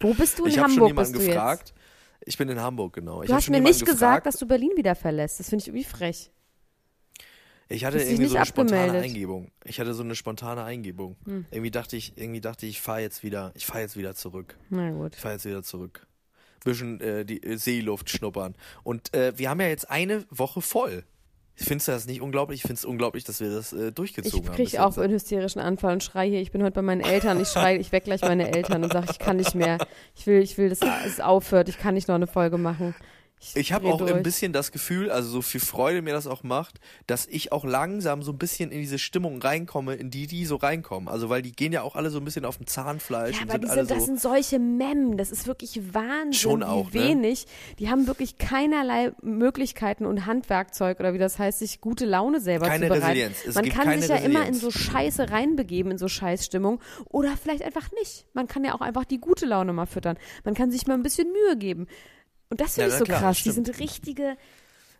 Wo 0.00 0.14
bist 0.14 0.38
du 0.38 0.44
in 0.44 0.50
Ich 0.50 0.58
habe 0.58 0.70
schon 0.70 0.82
Hamburg? 0.84 0.88
jemanden 0.90 1.12
gefragt. 1.26 1.74
Ich 2.24 2.36
bin 2.36 2.48
in 2.48 2.60
Hamburg, 2.60 2.92
genau. 2.94 3.22
Ich 3.22 3.28
Jetzt? 3.28 3.30
Du 3.30 3.34
hast 3.36 3.50
mir 3.50 3.60
nicht 3.60 3.80
gefragt. 3.80 3.94
gesagt, 3.96 4.26
dass 4.26 4.36
du 4.36 4.46
Berlin 4.46 4.70
wieder 4.76 4.94
verlässt. 4.94 5.40
Das 5.40 5.48
finde 5.48 5.62
ich 5.62 5.68
irgendwie 5.68 5.84
frech. 5.84 6.30
Ich 7.70 7.84
hatte 7.84 7.98
irgendwie 7.98 8.26
so 8.26 8.36
eine 8.36 8.46
spontane 8.46 8.80
abgemeldet. 8.80 9.10
Eingebung. 9.10 9.50
Ich 9.64 9.78
hatte 9.78 9.92
so 9.92 10.02
eine 10.02 10.14
spontane 10.14 10.64
Eingebung. 10.64 11.16
Hm. 11.24 11.44
Irgendwie 11.50 11.70
dachte 11.70 11.96
ich, 11.96 12.16
irgendwie 12.16 12.40
dachte 12.40 12.64
ich, 12.66 12.72
ich 12.76 12.80
fahre 12.80 13.00
jetzt 13.00 13.22
wieder, 13.22 13.52
ich 13.54 13.66
fahre 13.66 13.80
jetzt 13.80 13.96
wieder 13.96 14.14
zurück. 14.14 14.56
Na 14.70 14.90
gut. 14.90 15.14
Ich 15.14 15.20
fahre 15.20 15.34
jetzt 15.34 15.44
wieder 15.44 15.62
zurück. 15.62 16.06
Bisschen 16.64 17.00
äh, 17.00 17.24
die 17.24 17.42
äh, 17.42 17.56
Seeluft 17.56 18.08
schnuppern. 18.10 18.54
Und 18.84 19.14
äh, 19.14 19.32
wir 19.36 19.50
haben 19.50 19.60
ja 19.60 19.68
jetzt 19.68 19.90
eine 19.90 20.24
Woche 20.30 20.60
voll. 20.62 21.04
Findest 21.60 21.88
du 21.88 21.92
das 21.92 22.06
nicht 22.06 22.20
unglaublich? 22.20 22.58
Ich 22.60 22.62
finde 22.62 22.74
es 22.74 22.84
unglaublich, 22.84 23.24
dass 23.24 23.40
wir 23.40 23.50
das 23.50 23.72
äh, 23.72 23.88
Ich 23.88 23.94
durchgezogen 23.94 24.48
haben. 24.48 24.56
bis 24.56 24.70
kriege 24.70 24.84
auch 24.84 24.96
einen 24.96 25.12
hysterischen 25.12 25.60
Anfall 25.60 25.92
und 25.94 26.04
schreie 26.04 26.30
hier. 26.30 26.40
Ich 26.40 26.52
bin 26.52 26.62
heute 26.62 26.72
bei 26.72 26.82
meinen 26.82 27.00
Eltern. 27.00 27.40
Ich 27.40 27.48
schreie, 27.48 27.78
ich 27.78 27.90
weck 27.90 28.04
gleich 28.04 28.22
meine 28.22 28.54
Eltern 28.54 28.84
und 28.84 28.92
sage, 28.92 29.08
ich 29.10 29.18
kann 29.18 29.36
nicht 29.38 29.54
mehr. 29.54 29.78
Ich 30.14 30.26
will, 30.26 30.40
ich 30.40 30.56
will, 30.56 30.68
dass 30.68 30.78
es 31.04 31.20
aufhört. 31.20 31.68
Ich 31.68 31.78
kann 31.78 31.94
nicht 31.94 32.06
noch 32.08 32.14
eine 32.14 32.28
Folge 32.28 32.58
machen. 32.58 32.94
Ich 33.54 33.72
habe 33.72 33.84
dreh 33.86 33.92
auch 33.92 33.98
durch. 33.98 34.12
ein 34.12 34.22
bisschen 34.22 34.52
das 34.52 34.72
Gefühl, 34.72 35.10
also 35.10 35.28
so 35.28 35.42
viel 35.42 35.60
Freude 35.60 36.02
mir 36.02 36.12
das 36.12 36.26
auch 36.26 36.42
macht, 36.42 36.80
dass 37.06 37.26
ich 37.26 37.52
auch 37.52 37.64
langsam 37.64 38.22
so 38.22 38.32
ein 38.32 38.38
bisschen 38.38 38.70
in 38.72 38.80
diese 38.80 38.98
Stimmung 38.98 39.40
reinkomme, 39.40 39.94
in 39.94 40.10
die 40.10 40.26
die 40.26 40.44
so 40.44 40.56
reinkommen. 40.56 41.08
Also 41.08 41.28
weil 41.28 41.42
die 41.42 41.52
gehen 41.52 41.72
ja 41.72 41.82
auch 41.82 41.94
alle 41.96 42.10
so 42.10 42.18
ein 42.18 42.24
bisschen 42.24 42.44
auf 42.44 42.56
dem 42.56 42.66
Zahnfleisch 42.66 43.36
Ja, 43.36 43.42
und 43.42 43.50
aber 43.50 43.52
sind 43.52 43.64
die 43.64 43.70
alle 43.70 43.80
sind, 43.86 43.90
das 43.90 43.98
so. 44.00 44.06
sind 44.06 44.20
solche 44.20 44.58
Mem. 44.58 45.16
Das 45.16 45.30
ist 45.30 45.46
wirklich 45.46 45.94
Wahnsinn, 45.94 46.32
Schon 46.32 46.60
wie 46.60 46.64
auch, 46.64 46.86
ne? 46.92 46.94
wenig. 46.94 47.46
Die 47.78 47.88
haben 47.90 48.06
wirklich 48.06 48.38
keinerlei 48.38 49.12
Möglichkeiten 49.22 50.04
und 50.06 50.26
Handwerkzeug 50.26 50.98
oder 51.00 51.14
wie 51.14 51.18
das 51.18 51.38
heißt, 51.38 51.60
sich 51.60 51.80
gute 51.80 52.04
Laune 52.06 52.40
selber 52.40 52.66
Keine 52.66 52.86
zu 52.88 52.94
bereiten. 52.94 53.06
Resilienz. 53.06 53.36
Es 53.46 53.54
Man 53.54 53.68
kann 53.68 54.00
sich 54.00 54.08
ja 54.10 54.16
immer 54.16 54.40
in 54.46 54.54
Resilienz. 54.54 54.60
so 54.60 54.70
Scheiße 54.70 55.30
reinbegeben, 55.30 55.92
in 55.92 55.98
so 55.98 56.08
Scheißstimmung. 56.08 56.80
Oder 57.06 57.36
vielleicht 57.40 57.62
einfach 57.62 57.90
nicht. 57.92 58.26
Man 58.34 58.48
kann 58.48 58.64
ja 58.64 58.74
auch 58.74 58.80
einfach 58.80 59.04
die 59.04 59.18
gute 59.18 59.46
Laune 59.46 59.72
mal 59.72 59.86
füttern. 59.86 60.18
Man 60.44 60.54
kann 60.54 60.70
sich 60.70 60.86
mal 60.86 60.94
ein 60.94 61.02
bisschen 61.02 61.28
Mühe 61.32 61.56
geben. 61.56 61.86
Und 62.50 62.60
das 62.60 62.74
finde 62.74 62.88
Ja, 62.88 62.94
ich 62.94 62.98
so 62.98 63.04
klar, 63.04 63.20
krass. 63.20 63.36
das 63.36 63.42
Die 63.44 63.50
stimmt. 63.50 63.66
sind 63.66 63.78
richtige 63.80 64.36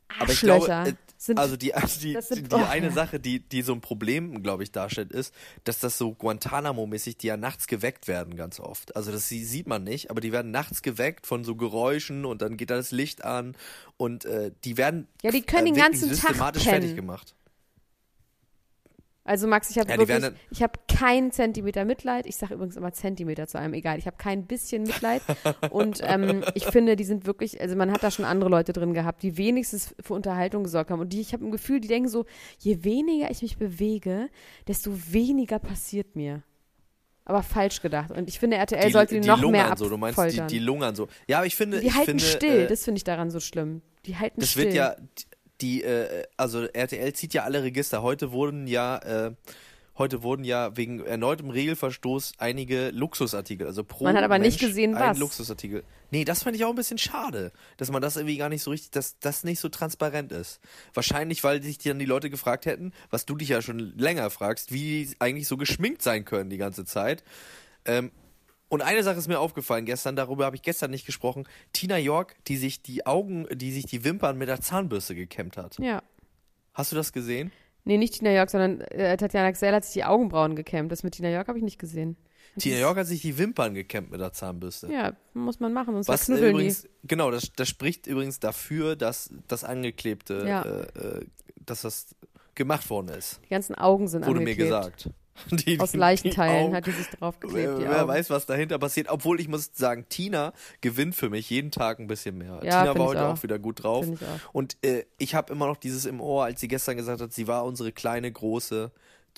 Aber 0.09 0.25
ich 0.25 0.31
Arschlöcher. 0.51 0.85
glaube, 0.85 0.91
äh, 0.91 0.95
also 1.37 1.57
die, 1.57 1.75
also 1.75 2.01
die, 2.01 2.17
sind- 2.21 2.53
die 2.53 2.55
oh, 2.55 2.59
eine 2.71 2.87
ja. 2.87 2.93
Sache, 2.93 3.19
die, 3.21 3.41
die 3.41 3.63
so 3.63 3.73
ein 3.73 3.81
Problem, 3.81 4.43
glaube 4.43 4.63
ich, 4.63 4.71
darstellt, 4.71 5.11
ist, 5.13 5.35
dass 5.65 5.79
das 5.81 5.99
so 5.99 6.15
Guantanamo-mäßig, 6.15 7.17
die 7.19 7.27
ja 7.27 7.37
nachts 7.37 7.67
geweckt 7.67 8.07
werden 8.09 8.37
ganz 8.37 8.61
oft. 8.61 8.95
Also 8.97 9.11
das 9.13 9.29
sie- 9.29 9.45
sieht 9.45 9.67
man 9.67 9.83
nicht, 9.85 10.11
aber 10.11 10.21
die 10.21 10.31
werden 10.33 10.51
nachts 10.51 10.83
geweckt 10.83 11.27
von 11.27 11.43
so 11.45 11.57
Geräuschen 11.57 12.25
und 12.25 12.41
dann 12.43 12.57
geht 12.57 12.71
da 12.71 12.77
das 12.77 12.91
Licht 12.93 13.25
an 13.25 13.57
und 13.97 14.25
äh, 14.27 14.53
die 14.65 14.77
werden 14.77 15.09
Ja, 15.23 15.31
die 15.31 15.43
können 15.43 15.67
äh, 15.69 15.73
den 15.73 15.81
ganzen 15.83 16.09
Tag 16.09 16.17
systematisch 16.17 16.65
pennen. 16.65 16.81
fertig 16.83 16.97
gemacht. 16.97 17.35
Also 19.29 19.47
Max, 19.47 19.71
ich 19.71 19.79
habe 19.79 19.91
Ja, 19.91 19.97
die 19.97 20.09
wirklich, 20.09 20.33
ich 20.51 20.63
habe 20.63 20.73
keinen 20.89 21.31
Zentimeter 21.33 21.85
Mitleid. 21.85 22.27
Ich 22.27 22.37
sage 22.37 22.55
übrigens 22.55 22.77
immer 22.77 22.93
Zentimeter 22.93 23.47
zu 23.47 23.59
einem, 23.59 23.75
egal. 23.75 23.99
Ich 23.99 24.07
habe 24.07 24.17
kein 24.17 24.47
bisschen 24.47 24.85
Mitleid. 24.85 25.21
Und 25.71 26.01
ähm, 26.03 26.43
ich 26.55 26.65
finde, 26.65 26.97
die 26.97 27.05
sind 27.05 27.27
wirklich, 27.27 27.61
also 27.61 27.77
man 27.77 27.93
hat 27.93 28.03
da 28.03 28.11
schon 28.11 28.25
andere 28.25 28.49
Leute 28.49 28.73
drin 28.73 28.95
gehabt, 28.95 29.23
die 29.23 29.37
wenigstens 29.37 29.95
für 30.01 30.15
Unterhaltung 30.15 30.65
gesorgt 30.65 30.91
haben. 30.91 31.01
Und 31.01 31.13
die, 31.13 31.21
ich 31.21 31.35
habe 31.35 31.45
ein 31.45 31.51
Gefühl, 31.51 31.81
die 31.81 31.89
denken 31.89 32.09
so, 32.09 32.25
je 32.59 32.85
weniger 32.85 33.31
ich 33.31 33.43
mich 33.43 33.59
bewege, 33.59 34.31
desto 34.67 34.93
weniger 35.13 35.59
passiert 35.59 36.17
mir. 36.17 36.43
Aber 37.27 37.43
falsch 37.43 37.83
gedacht. 37.83 38.11
Und 38.11 38.27
ich 38.31 38.39
finde, 38.39 38.57
RTL 38.57 38.91
sollte 38.91 39.21
die, 39.21 39.29
noch 39.29 39.39
lungern 39.43 39.67
mehr 39.69 39.77
so, 39.77 39.91
du 39.91 39.99
meinst 39.99 40.19
die, 40.19 40.41
die 40.47 40.59
lungern 40.59 40.95
so. 40.95 41.09
Ja, 41.27 41.37
aber 41.39 41.47
ich 41.47 41.55
finde, 41.57 41.81
Die 41.81 41.89
ich 41.89 41.95
halten 41.95 42.19
finde, 42.19 42.25
still, 42.25 42.61
äh, 42.61 42.67
das 42.67 42.85
finde 42.85 42.97
ich 42.97 43.05
daran 43.05 43.31
so 43.31 43.41
schlimm. 43.41 43.83
Die 44.07 44.17
halten 44.17 44.41
Das 44.41 44.53
still. 44.53 44.65
wird 44.65 44.75
ja, 44.75 44.97
die, 45.61 45.83
äh, 45.83 46.25
also 46.37 46.65
RTL 46.65 47.13
zieht 47.13 47.35
ja 47.35 47.45
alle 47.45 47.63
Register. 47.63 48.03
Heute 48.03 48.33
wurden 48.33 48.67
ja, 48.67 48.99
äh, 48.99 49.35
heute 49.97 50.23
wurden 50.23 50.45
ja 50.45 50.77
wegen 50.77 51.05
erneutem 51.05 51.51
Regelverstoß 51.51 52.35
einige 52.39 52.91
Luxusartikel, 52.91 53.67
also 53.67 53.85
pro 53.85 54.05
Man 54.05 54.17
hat 54.17 54.25
aber 54.25 54.39
nicht 54.39 54.61
Mensch 54.61 54.71
gesehen, 54.71 54.95
ein 54.95 55.11
was. 55.11 55.19
Luxusartikel. 55.19 55.83
Nee, 56.11 56.25
das 56.25 56.45
fand 56.45 56.57
ich 56.57 56.65
auch 56.65 56.71
ein 56.71 56.77
bisschen 56.77 56.99
schade, 56.99 57.53
dass 57.77 57.91
man 57.91 58.01
das 58.01 58.17
irgendwie 58.17 58.39
gar 58.39 58.49
nicht 58.49 58.63
so 58.63 58.71
richtig, 58.71 58.93
dass 58.93 59.19
das 59.19 59.45
nicht 59.45 59.61
so 59.61 59.69
transparent 59.69 60.33
ist. 60.33 60.61
Wahrscheinlich, 60.95 61.45
weil 61.45 61.63
sich 61.63 61.79
dann 61.79 61.99
die 61.99 62.07
Leute 62.07 62.31
gefragt 62.31 62.65
hätten, 62.65 62.93
was 63.11 63.27
du 63.27 63.37
dich 63.37 63.51
ja 63.51 63.61
schon 63.61 63.79
länger 63.99 64.31
fragst, 64.31 64.73
wie 64.73 65.05
die 65.05 65.17
eigentlich 65.19 65.49
so 65.49 65.57
geschminkt 65.57 66.03
sein 66.03 66.25
können 66.25 66.49
die 66.49 66.57
ganze 66.57 66.85
Zeit. 66.85 67.25
Ähm, 67.85 68.11
und 68.69 68.83
eine 68.83 69.03
Sache 69.03 69.19
ist 69.19 69.29
mir 69.29 69.39
aufgefallen 69.41 69.85
gestern, 69.87 70.17
darüber 70.17 70.45
habe 70.47 70.57
ich 70.57 70.63
gestern 70.63 70.91
nicht 70.91 71.07
gesprochen. 71.07 71.47
Tina 71.73 71.99
York, 71.99 72.35
die 72.47 72.57
sich 72.57 72.83
die 72.83 73.07
Augen, 73.07 73.47
die 73.53 73.73
sich 73.73 73.87
die 73.87 74.05
Wimpern 74.05 74.37
mit 74.39 74.49
der 74.49 74.61
Zahnbürste 74.61 75.15
gekämmt 75.15 75.57
hat. 75.57 75.79
ja. 75.79 76.03
Hast 76.75 76.93
du 76.93 76.97
das 76.97 77.13
gesehen? 77.13 77.51
Nee, 77.85 77.97
nicht 77.99 78.15
Tina 78.19 78.31
York, 78.33 78.51
sondern 78.51 78.81
äh, 78.83 79.17
Tatjana 79.17 79.51
Xell 79.51 79.73
hat 79.75 79.85
sich 79.85 79.95
die 79.95 80.05
Augenbrauen 80.05 80.55
gekämmt. 80.55 80.93
Das 80.93 81.03
mit 81.03 81.15
Tina 81.15 81.29
York 81.31 81.49
habe 81.49 81.59
ich 81.59 81.65
nicht 81.65 81.79
gesehen. 81.81 82.17
Tina 82.59 82.79
York 82.79 82.99
hat 82.99 83.07
sich 83.09 83.21
die 83.21 83.37
Wimpern 83.39 83.75
gekämmt 83.75 84.11
mit 84.13 84.21
der 84.21 84.33
Zahnbürste. 84.33 84.93
Ja, 84.93 85.15
muss 85.35 85.59
man 85.59 85.73
machen, 85.73 85.95
sonst 85.95 86.07
Was 86.09 86.27
verknüppeln 86.27 86.55
übrigens, 86.55 86.89
genau, 87.03 87.31
das, 87.33 87.51
das 87.57 87.69
spricht 87.69 88.07
übrigens 88.07 88.39
dafür, 88.39 88.95
dass 88.95 89.31
das 89.49 89.65
angeklebte, 89.65 90.45
Ja. 90.47 90.63
äh, 90.63 90.83
äh, 91.21 91.27
dass 91.67 91.83
das 91.83 92.15
gemacht 92.55 92.89
worden 92.91 93.09
ist. 93.09 93.39
die. 93.43 93.47
Die 93.47 93.51
ganzen 93.55 93.75
Augen 93.75 94.07
sind 94.09 94.25
Wurde 94.27 94.41
mir 94.41 94.51
angeklebt. 94.51 94.69
gesagt. 94.71 95.11
Die, 95.51 95.79
Aus 95.81 95.95
Leichenteilen 95.95 96.75
hat 96.75 96.87
die 96.87 96.93
sich 96.93 97.09
draufgeklebt, 97.09 97.79
Wer, 97.79 97.91
wer 97.91 98.09
weiß, 98.09 98.31
was 98.31 98.47
dahinter 98.47 98.79
passiert. 98.79 99.09
Obwohl 99.09 99.41
ich 99.41 99.49
muss 99.49 99.71
sagen, 99.75 100.07
Tina 100.09 100.53
gewinnt 100.81 101.15
für 101.15 101.31
mich 101.31 101.49
jeden 101.51 101.71
Tag 101.71 101.99
ein 101.99 102.07
bisschen 102.07 102.39
mehr. 102.39 102.61
Ja, 102.63 102.83
Tina 102.83 102.99
war 102.99 103.07
heute 103.07 103.27
auch. 103.27 103.33
auch. 103.39 103.43
wieder 103.43 103.59
gut 103.59 103.83
drauf. 103.83 104.07
Ich. 104.07 104.19
Und 104.53 104.77
äh, 104.85 105.05
ich 105.19 105.35
habe 105.35 105.53
immer 105.53 105.67
noch 105.67 105.77
dieses 105.77 106.05
im 106.05 106.21
Ohr, 106.21 106.45
als 106.45 106.61
sie 106.61 106.69
gestern 106.69 106.97
gesagt 106.97 107.21
hat, 107.21 107.33
sie 107.33 107.47
war 107.47 107.65
unsere 107.65 107.93
kleine 107.93 108.31
große 108.31 108.91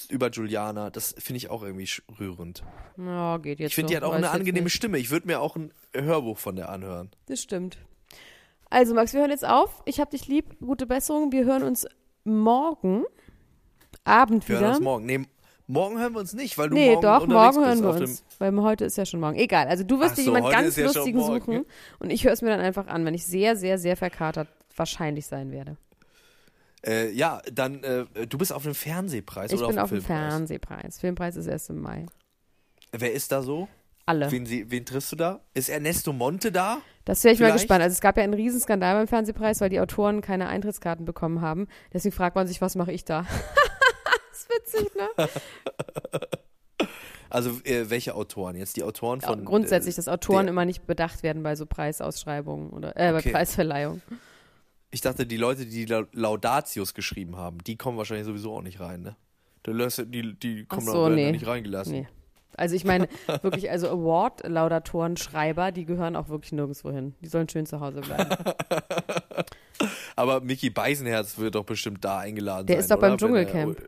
über 0.08 0.30
Juliana. 0.30 0.90
Das 0.90 1.14
finde 1.18 1.38
ich 1.38 1.50
auch 1.50 1.62
irgendwie 1.62 1.88
rührend. 2.18 2.62
Ja, 2.96 3.38
geht 3.38 3.60
jetzt 3.60 3.68
Ich 3.70 3.74
finde, 3.74 3.90
die 3.90 3.96
hat 3.96 4.02
auch 4.04 4.12
eine 4.14 4.30
angenehme. 4.30 4.70
Stimme. 4.70 4.98
Ich 4.98 5.10
würde 5.10 5.26
mir 5.26 5.40
auch 5.40 5.56
ein 5.56 5.72
Hörbuch 5.92 6.38
von 6.38 6.56
der 6.56 6.70
anhören. 6.70 7.10
Das 7.26 7.40
stimmt. 7.42 7.78
Also, 8.70 8.94
Max, 8.94 9.12
wir 9.12 9.20
hören 9.20 9.30
jetzt 9.30 9.44
auf. 9.44 9.82
Ich 9.84 10.00
hab 10.00 10.10
dich 10.10 10.28
lieb. 10.28 10.56
Gute 10.60 10.86
Besserung. 10.86 11.32
Wir 11.32 11.44
hören 11.44 11.64
uns 11.64 11.86
morgen 12.24 13.04
Abend 14.04 14.48
Wir 14.48 14.56
hören 14.56 14.64
wieder. 14.64 14.76
uns 14.76 14.80
morgen. 14.80 15.06
Nee, 15.06 15.26
morgen 15.70 15.98
hören 15.98 16.12
wir 16.12 16.20
uns 16.20 16.32
nicht, 16.32 16.58
weil 16.58 16.68
du 16.68 16.74
nee, 16.74 16.90
morgen 16.90 17.02
doch, 17.02 17.22
unterwegs 17.22 17.56
morgen 17.56 17.66
hören 17.66 17.82
wir 17.82 17.90
auf 17.90 18.00
uns. 18.00 18.24
Weil 18.38 18.56
heute 18.62 18.84
ist 18.84 18.96
ja 18.96 19.06
schon 19.06 19.20
morgen. 19.20 19.36
Egal. 19.36 19.68
Also, 19.68 19.84
du 19.84 20.00
wirst 20.00 20.12
Ach 20.12 20.16
dir 20.16 20.22
so, 20.22 20.28
jemand 20.30 20.46
heute 20.46 20.56
ganz 20.56 20.76
ja 20.76 20.86
Lustigen 20.86 21.20
suchen. 21.22 21.66
Und 21.98 22.10
ich 22.10 22.24
höre 22.24 22.32
es 22.32 22.42
mir 22.42 22.50
dann 22.50 22.60
einfach 22.60 22.86
an, 22.86 23.04
wenn 23.04 23.14
ich 23.14 23.26
sehr, 23.26 23.56
sehr, 23.56 23.78
sehr 23.78 23.96
verkatert 23.96 24.48
wahrscheinlich 24.76 25.26
sein 25.26 25.52
werde. 25.52 25.76
Äh, 26.86 27.10
ja, 27.10 27.42
dann, 27.52 27.82
äh, 27.84 28.26
du 28.26 28.38
bist 28.38 28.52
auf 28.52 28.62
dem 28.62 28.74
Fernsehpreis 28.74 29.52
Ich 29.52 29.58
oder 29.58 29.68
bin 29.68 29.78
auf 29.78 29.84
auf 29.84 29.90
dem 29.90 29.98
dem 29.98 30.04
Filmpreis? 30.04 30.32
Fernsehpreis. 30.32 31.00
Filmpreis 31.00 31.36
ist 31.36 31.46
erst 31.46 31.70
im 31.70 31.80
Mai. 31.80 32.06
Wer 32.92 33.12
ist 33.12 33.32
da 33.32 33.42
so? 33.42 33.68
Alle. 34.06 34.32
Wen, 34.32 34.46
sie, 34.46 34.70
wen 34.70 34.84
triffst 34.84 35.12
du 35.12 35.16
da? 35.16 35.40
Ist 35.54 35.68
Ernesto 35.68 36.12
Monte 36.12 36.50
da? 36.50 36.78
Das 37.04 37.22
wäre 37.22 37.34
ich 37.34 37.40
mal 37.40 37.46
Vielleicht? 37.46 37.64
gespannt. 37.64 37.82
Also 37.82 37.94
es 37.94 38.00
gab 38.00 38.16
ja 38.16 38.24
einen 38.24 38.34
Riesenskandal 38.34 38.94
beim 38.94 39.06
Fernsehpreis, 39.06 39.60
weil 39.60 39.68
die 39.68 39.78
Autoren 39.78 40.20
keine 40.20 40.48
Eintrittskarten 40.48 41.04
bekommen 41.04 41.42
haben. 41.42 41.68
Deswegen 41.92 42.14
fragt 42.14 42.34
man 42.34 42.46
sich, 42.48 42.60
was 42.60 42.76
mache 42.76 42.92
ich 42.92 43.04
da? 43.04 43.26
ist 44.40 44.48
witzig, 44.50 44.90
ne? 44.94 45.28
Also, 47.32 47.50
äh, 47.62 47.88
welche 47.90 48.16
Autoren? 48.16 48.56
Jetzt 48.56 48.76
die 48.76 48.82
Autoren 48.82 49.20
von. 49.20 49.44
Grundsätzlich, 49.44 49.94
äh, 49.94 49.96
dass 49.96 50.08
Autoren 50.08 50.46
der- 50.46 50.50
immer 50.52 50.64
nicht 50.64 50.84
bedacht 50.88 51.22
werden 51.22 51.44
bei 51.44 51.54
so 51.54 51.64
Preisausschreibungen 51.64 52.70
oder 52.70 52.96
äh, 52.96 53.12
bei 53.12 53.18
Okay. 53.18 53.30
Preisverleihung. 53.30 54.02
Ich 54.90 55.00
dachte, 55.00 55.26
die 55.26 55.36
Leute, 55.36 55.64
die 55.64 55.84
La- 55.84 56.08
Laudatius 56.12 56.92
geschrieben 56.92 57.36
haben, 57.36 57.58
die 57.62 57.76
kommen 57.76 57.96
wahrscheinlich 57.98 58.26
sowieso 58.26 58.56
auch 58.56 58.62
nicht 58.62 58.80
rein, 58.80 59.02
ne? 59.02 59.16
Die, 59.64 60.34
die, 60.34 60.64
kommen 60.64 60.86
so, 60.86 61.08
da 61.08 61.14
nee. 61.14 61.30
nicht 61.30 61.46
reingelassen. 61.46 61.92
Nee. 61.92 62.08
Also 62.56 62.74
ich 62.74 62.84
meine, 62.84 63.08
wirklich, 63.42 63.70
also 63.70 63.88
Award-Laudatoren, 63.90 65.16
Schreiber, 65.16 65.70
die 65.70 65.84
gehören 65.84 66.16
auch 66.16 66.28
wirklich 66.30 66.50
nirgendwo 66.50 66.90
hin. 66.90 67.14
Die 67.20 67.28
sollen 67.28 67.48
schön 67.48 67.64
zu 67.64 67.78
Hause 67.78 68.00
bleiben. 68.00 68.28
Aber 70.16 70.40
Mickey 70.40 70.70
Beisenherz 70.70 71.38
wird 71.38 71.54
doch 71.54 71.64
bestimmt 71.64 72.04
da 72.04 72.18
eingeladen 72.18 72.66
Der 72.66 72.76
sein. 72.76 72.80
ist 72.80 72.90
doch 72.90 72.96
oder? 72.98 73.08
beim 73.10 73.18
Dschungelcamp. 73.18 73.80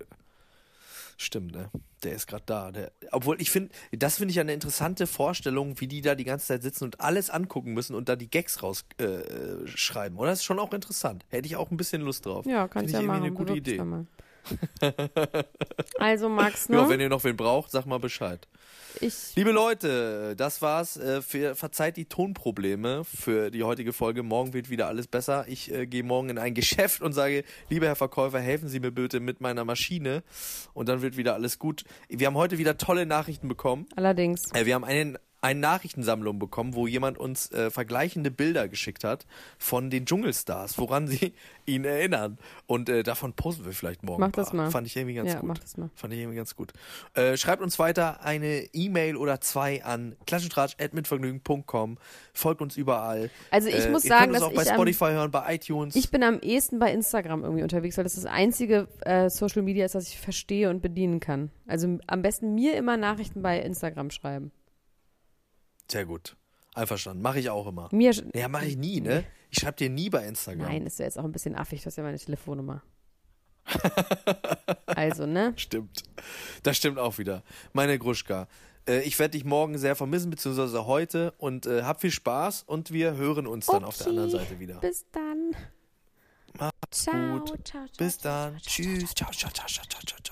Stimmt, 1.16 1.52
ne? 1.52 1.70
Der 2.02 2.12
ist 2.12 2.26
gerade 2.26 2.42
da. 2.46 2.72
Der, 2.72 2.92
obwohl 3.12 3.40
ich 3.40 3.50
finde, 3.50 3.70
das 3.92 4.16
finde 4.16 4.30
ich 4.30 4.36
ja 4.36 4.40
eine 4.42 4.52
interessante 4.54 5.06
Vorstellung, 5.06 5.80
wie 5.80 5.86
die 5.86 6.00
da 6.00 6.14
die 6.14 6.24
ganze 6.24 6.46
Zeit 6.46 6.62
sitzen 6.62 6.84
und 6.84 7.00
alles 7.00 7.30
angucken 7.30 7.74
müssen 7.74 7.94
und 7.94 8.08
da 8.08 8.16
die 8.16 8.28
Gags 8.28 8.62
rausschreiben, 8.62 9.64
äh, 9.64 9.68
schreiben. 9.68 10.16
oder? 10.18 10.30
Das 10.30 10.40
ist 10.40 10.44
schon 10.44 10.58
auch 10.58 10.72
interessant. 10.72 11.24
Hätte 11.28 11.46
ich 11.46 11.56
auch 11.56 11.70
ein 11.70 11.76
bisschen 11.76 12.02
Lust 12.02 12.26
drauf. 12.26 12.44
Ja, 12.46 12.66
kann 12.66 12.86
Finde 12.86 12.86
ich 12.86 12.92
ja 12.94 13.00
irgendwie 13.00 13.12
machen. 13.12 13.26
eine 13.26 13.32
gute 13.34 13.54
Idee. 13.54 13.80
Also 15.98 16.28
Max, 16.28 16.68
ne? 16.68 16.76
Ja, 16.76 16.88
wenn 16.88 17.00
ihr 17.00 17.08
noch 17.08 17.24
wen 17.24 17.36
braucht, 17.36 17.70
sag 17.70 17.86
mal 17.86 17.98
Bescheid. 17.98 18.48
ich 19.00 19.34
Liebe 19.36 19.52
Leute, 19.52 20.34
das 20.36 20.62
war's. 20.62 20.96
Äh, 20.96 21.22
für, 21.22 21.54
verzeiht 21.54 21.96
die 21.96 22.06
Tonprobleme 22.06 23.04
für 23.04 23.50
die 23.50 23.62
heutige 23.62 23.92
Folge. 23.92 24.22
Morgen 24.22 24.52
wird 24.52 24.70
wieder 24.70 24.88
alles 24.88 25.06
besser. 25.06 25.44
Ich 25.48 25.72
äh, 25.72 25.86
gehe 25.86 26.02
morgen 26.02 26.30
in 26.30 26.38
ein 26.38 26.54
Geschäft 26.62 27.02
und 27.02 27.12
sage, 27.12 27.44
lieber 27.68 27.86
Herr 27.86 27.96
Verkäufer, 27.96 28.40
helfen 28.40 28.68
Sie 28.68 28.80
mir 28.80 28.90
bitte 28.90 29.20
mit 29.20 29.40
meiner 29.40 29.64
Maschine. 29.64 30.22
Und 30.74 30.88
dann 30.88 31.02
wird 31.02 31.16
wieder 31.16 31.34
alles 31.34 31.58
gut. 31.58 31.84
Wir 32.08 32.26
haben 32.26 32.36
heute 32.36 32.58
wieder 32.58 32.76
tolle 32.76 33.06
Nachrichten 33.06 33.48
bekommen. 33.48 33.86
allerdings. 33.96 34.52
Äh, 34.54 34.66
wir 34.66 34.74
haben 34.74 34.84
einen, 34.84 35.18
eine 35.42 35.60
Nachrichtensammlung 35.60 36.38
bekommen, 36.38 36.74
wo 36.74 36.86
jemand 36.86 37.18
uns 37.18 37.50
äh, 37.52 37.70
vergleichende 37.70 38.30
Bilder 38.30 38.68
geschickt 38.68 39.04
hat 39.04 39.26
von 39.58 39.90
den 39.90 40.06
Dschungelstars, 40.06 40.78
woran 40.78 41.08
sie 41.08 41.34
ihn 41.66 41.84
erinnern. 41.84 42.38
Und 42.66 42.88
äh, 42.88 43.02
davon 43.02 43.32
posten 43.34 43.64
wir 43.64 43.72
vielleicht 43.72 44.02
morgen. 44.04 44.20
Mach 44.20 44.30
das 44.32 44.52
mal. 44.52 44.70
Fand 44.70 44.86
ich 44.86 44.96
irgendwie 44.96 45.14
ganz 45.16 45.30
Ja, 45.32 45.40
gut. 45.40 45.48
mach 45.48 45.58
das 45.58 45.76
mal. 45.76 45.90
Fand 45.94 46.14
ich 46.14 46.20
irgendwie 46.20 46.36
ganz 46.36 46.56
gut. 46.56 46.72
Äh, 47.14 47.36
schreibt 47.36 47.60
uns 47.60 47.78
weiter 47.78 48.22
eine 48.24 48.68
E-Mail 48.72 49.16
oder 49.16 49.40
zwei 49.40 49.84
an 49.84 50.16
klatschentratsch.mitvergnügen.com. 50.26 51.98
Folgt 52.32 52.62
uns 52.62 52.76
überall. 52.76 53.30
Also 53.50 53.68
ich 53.68 53.84
äh, 53.86 53.90
muss 53.90 54.04
ihr 54.04 54.08
sagen, 54.10 54.32
könnt 54.32 54.34
uns 54.36 54.40
dass 54.42 54.48
auch 54.50 54.54
bei 54.54 54.62
ich 54.62 54.68
am- 54.70 54.76
Spotify 54.76 55.12
hören, 55.12 55.30
bei 55.30 55.54
iTunes. 55.54 55.96
Ich 55.96 56.10
bin 56.10 56.22
am 56.22 56.38
ehesten 56.40 56.78
bei 56.78 56.92
Instagram 56.92 57.42
irgendwie 57.42 57.62
unterwegs, 57.62 57.96
weil 57.96 58.04
das 58.04 58.14
das 58.14 58.26
einzige 58.26 58.88
äh, 59.00 59.28
Social 59.28 59.62
Media 59.62 59.84
ist, 59.84 59.94
das 59.94 60.08
ich 60.08 60.18
verstehe 60.18 60.70
und 60.70 60.80
bedienen 60.82 61.20
kann. 61.20 61.50
Also 61.66 61.98
am 62.06 62.22
besten 62.22 62.54
mir 62.54 62.76
immer 62.76 62.96
Nachrichten 62.96 63.42
bei 63.42 63.58
Instagram 63.60 64.10
schreiben. 64.10 64.52
Sehr 65.90 66.04
gut. 66.06 66.36
Einverstanden. 66.74 67.22
Mache 67.22 67.38
ich 67.40 67.50
auch 67.50 67.66
immer. 67.66 67.88
Mir, 67.92 68.12
Ja, 68.34 68.48
mache 68.48 68.66
ich 68.66 68.76
nie, 68.76 69.00
ne? 69.00 69.24
Ich 69.50 69.58
schreibe 69.60 69.76
dir 69.76 69.90
nie 69.90 70.08
bei 70.08 70.26
Instagram. 70.26 70.66
nein, 70.66 70.86
ist 70.86 70.98
ja 70.98 71.04
jetzt 71.04 71.18
auch 71.18 71.24
ein 71.24 71.32
bisschen 71.32 71.54
affig, 71.54 71.82
du 71.82 71.86
hast 71.86 71.96
ja 71.96 72.02
meine 72.02 72.18
Telefonnummer. 72.18 72.82
also, 74.86 75.26
ne? 75.26 75.52
Stimmt. 75.56 76.02
Das 76.62 76.76
stimmt 76.76 76.98
auch 76.98 77.18
wieder. 77.18 77.42
Meine 77.72 77.98
Gruschka. 77.98 78.48
Äh, 78.88 79.02
ich 79.02 79.18
werde 79.18 79.32
dich 79.32 79.44
morgen 79.44 79.78
sehr 79.78 79.94
vermissen, 79.94 80.30
beziehungsweise 80.30 80.86
heute 80.86 81.32
und 81.38 81.66
äh, 81.66 81.82
hab 81.82 82.00
viel 82.00 82.10
Spaß 82.10 82.64
und 82.64 82.90
wir 82.92 83.14
hören 83.16 83.46
uns 83.46 83.66
dann 83.66 83.84
auf 83.84 83.96
der 83.98 84.08
anderen 84.08 84.30
Seite 84.30 84.58
wieder. 84.58 84.80
Bis 84.80 85.04
dann. 85.12 85.52
Macht's 86.58 87.02
Ciao, 87.04 87.38
gut. 87.38 87.48
ciao, 87.48 87.86
ciao, 87.86 87.86
Bis 87.98 88.18
dann. 88.18 88.58
Tschüss. 88.58 89.14
Ciao, 89.14 89.30
ciao, 89.30 89.50
ciao, 89.52 89.66
ciao, 89.68 89.84
ciao, 90.04 90.31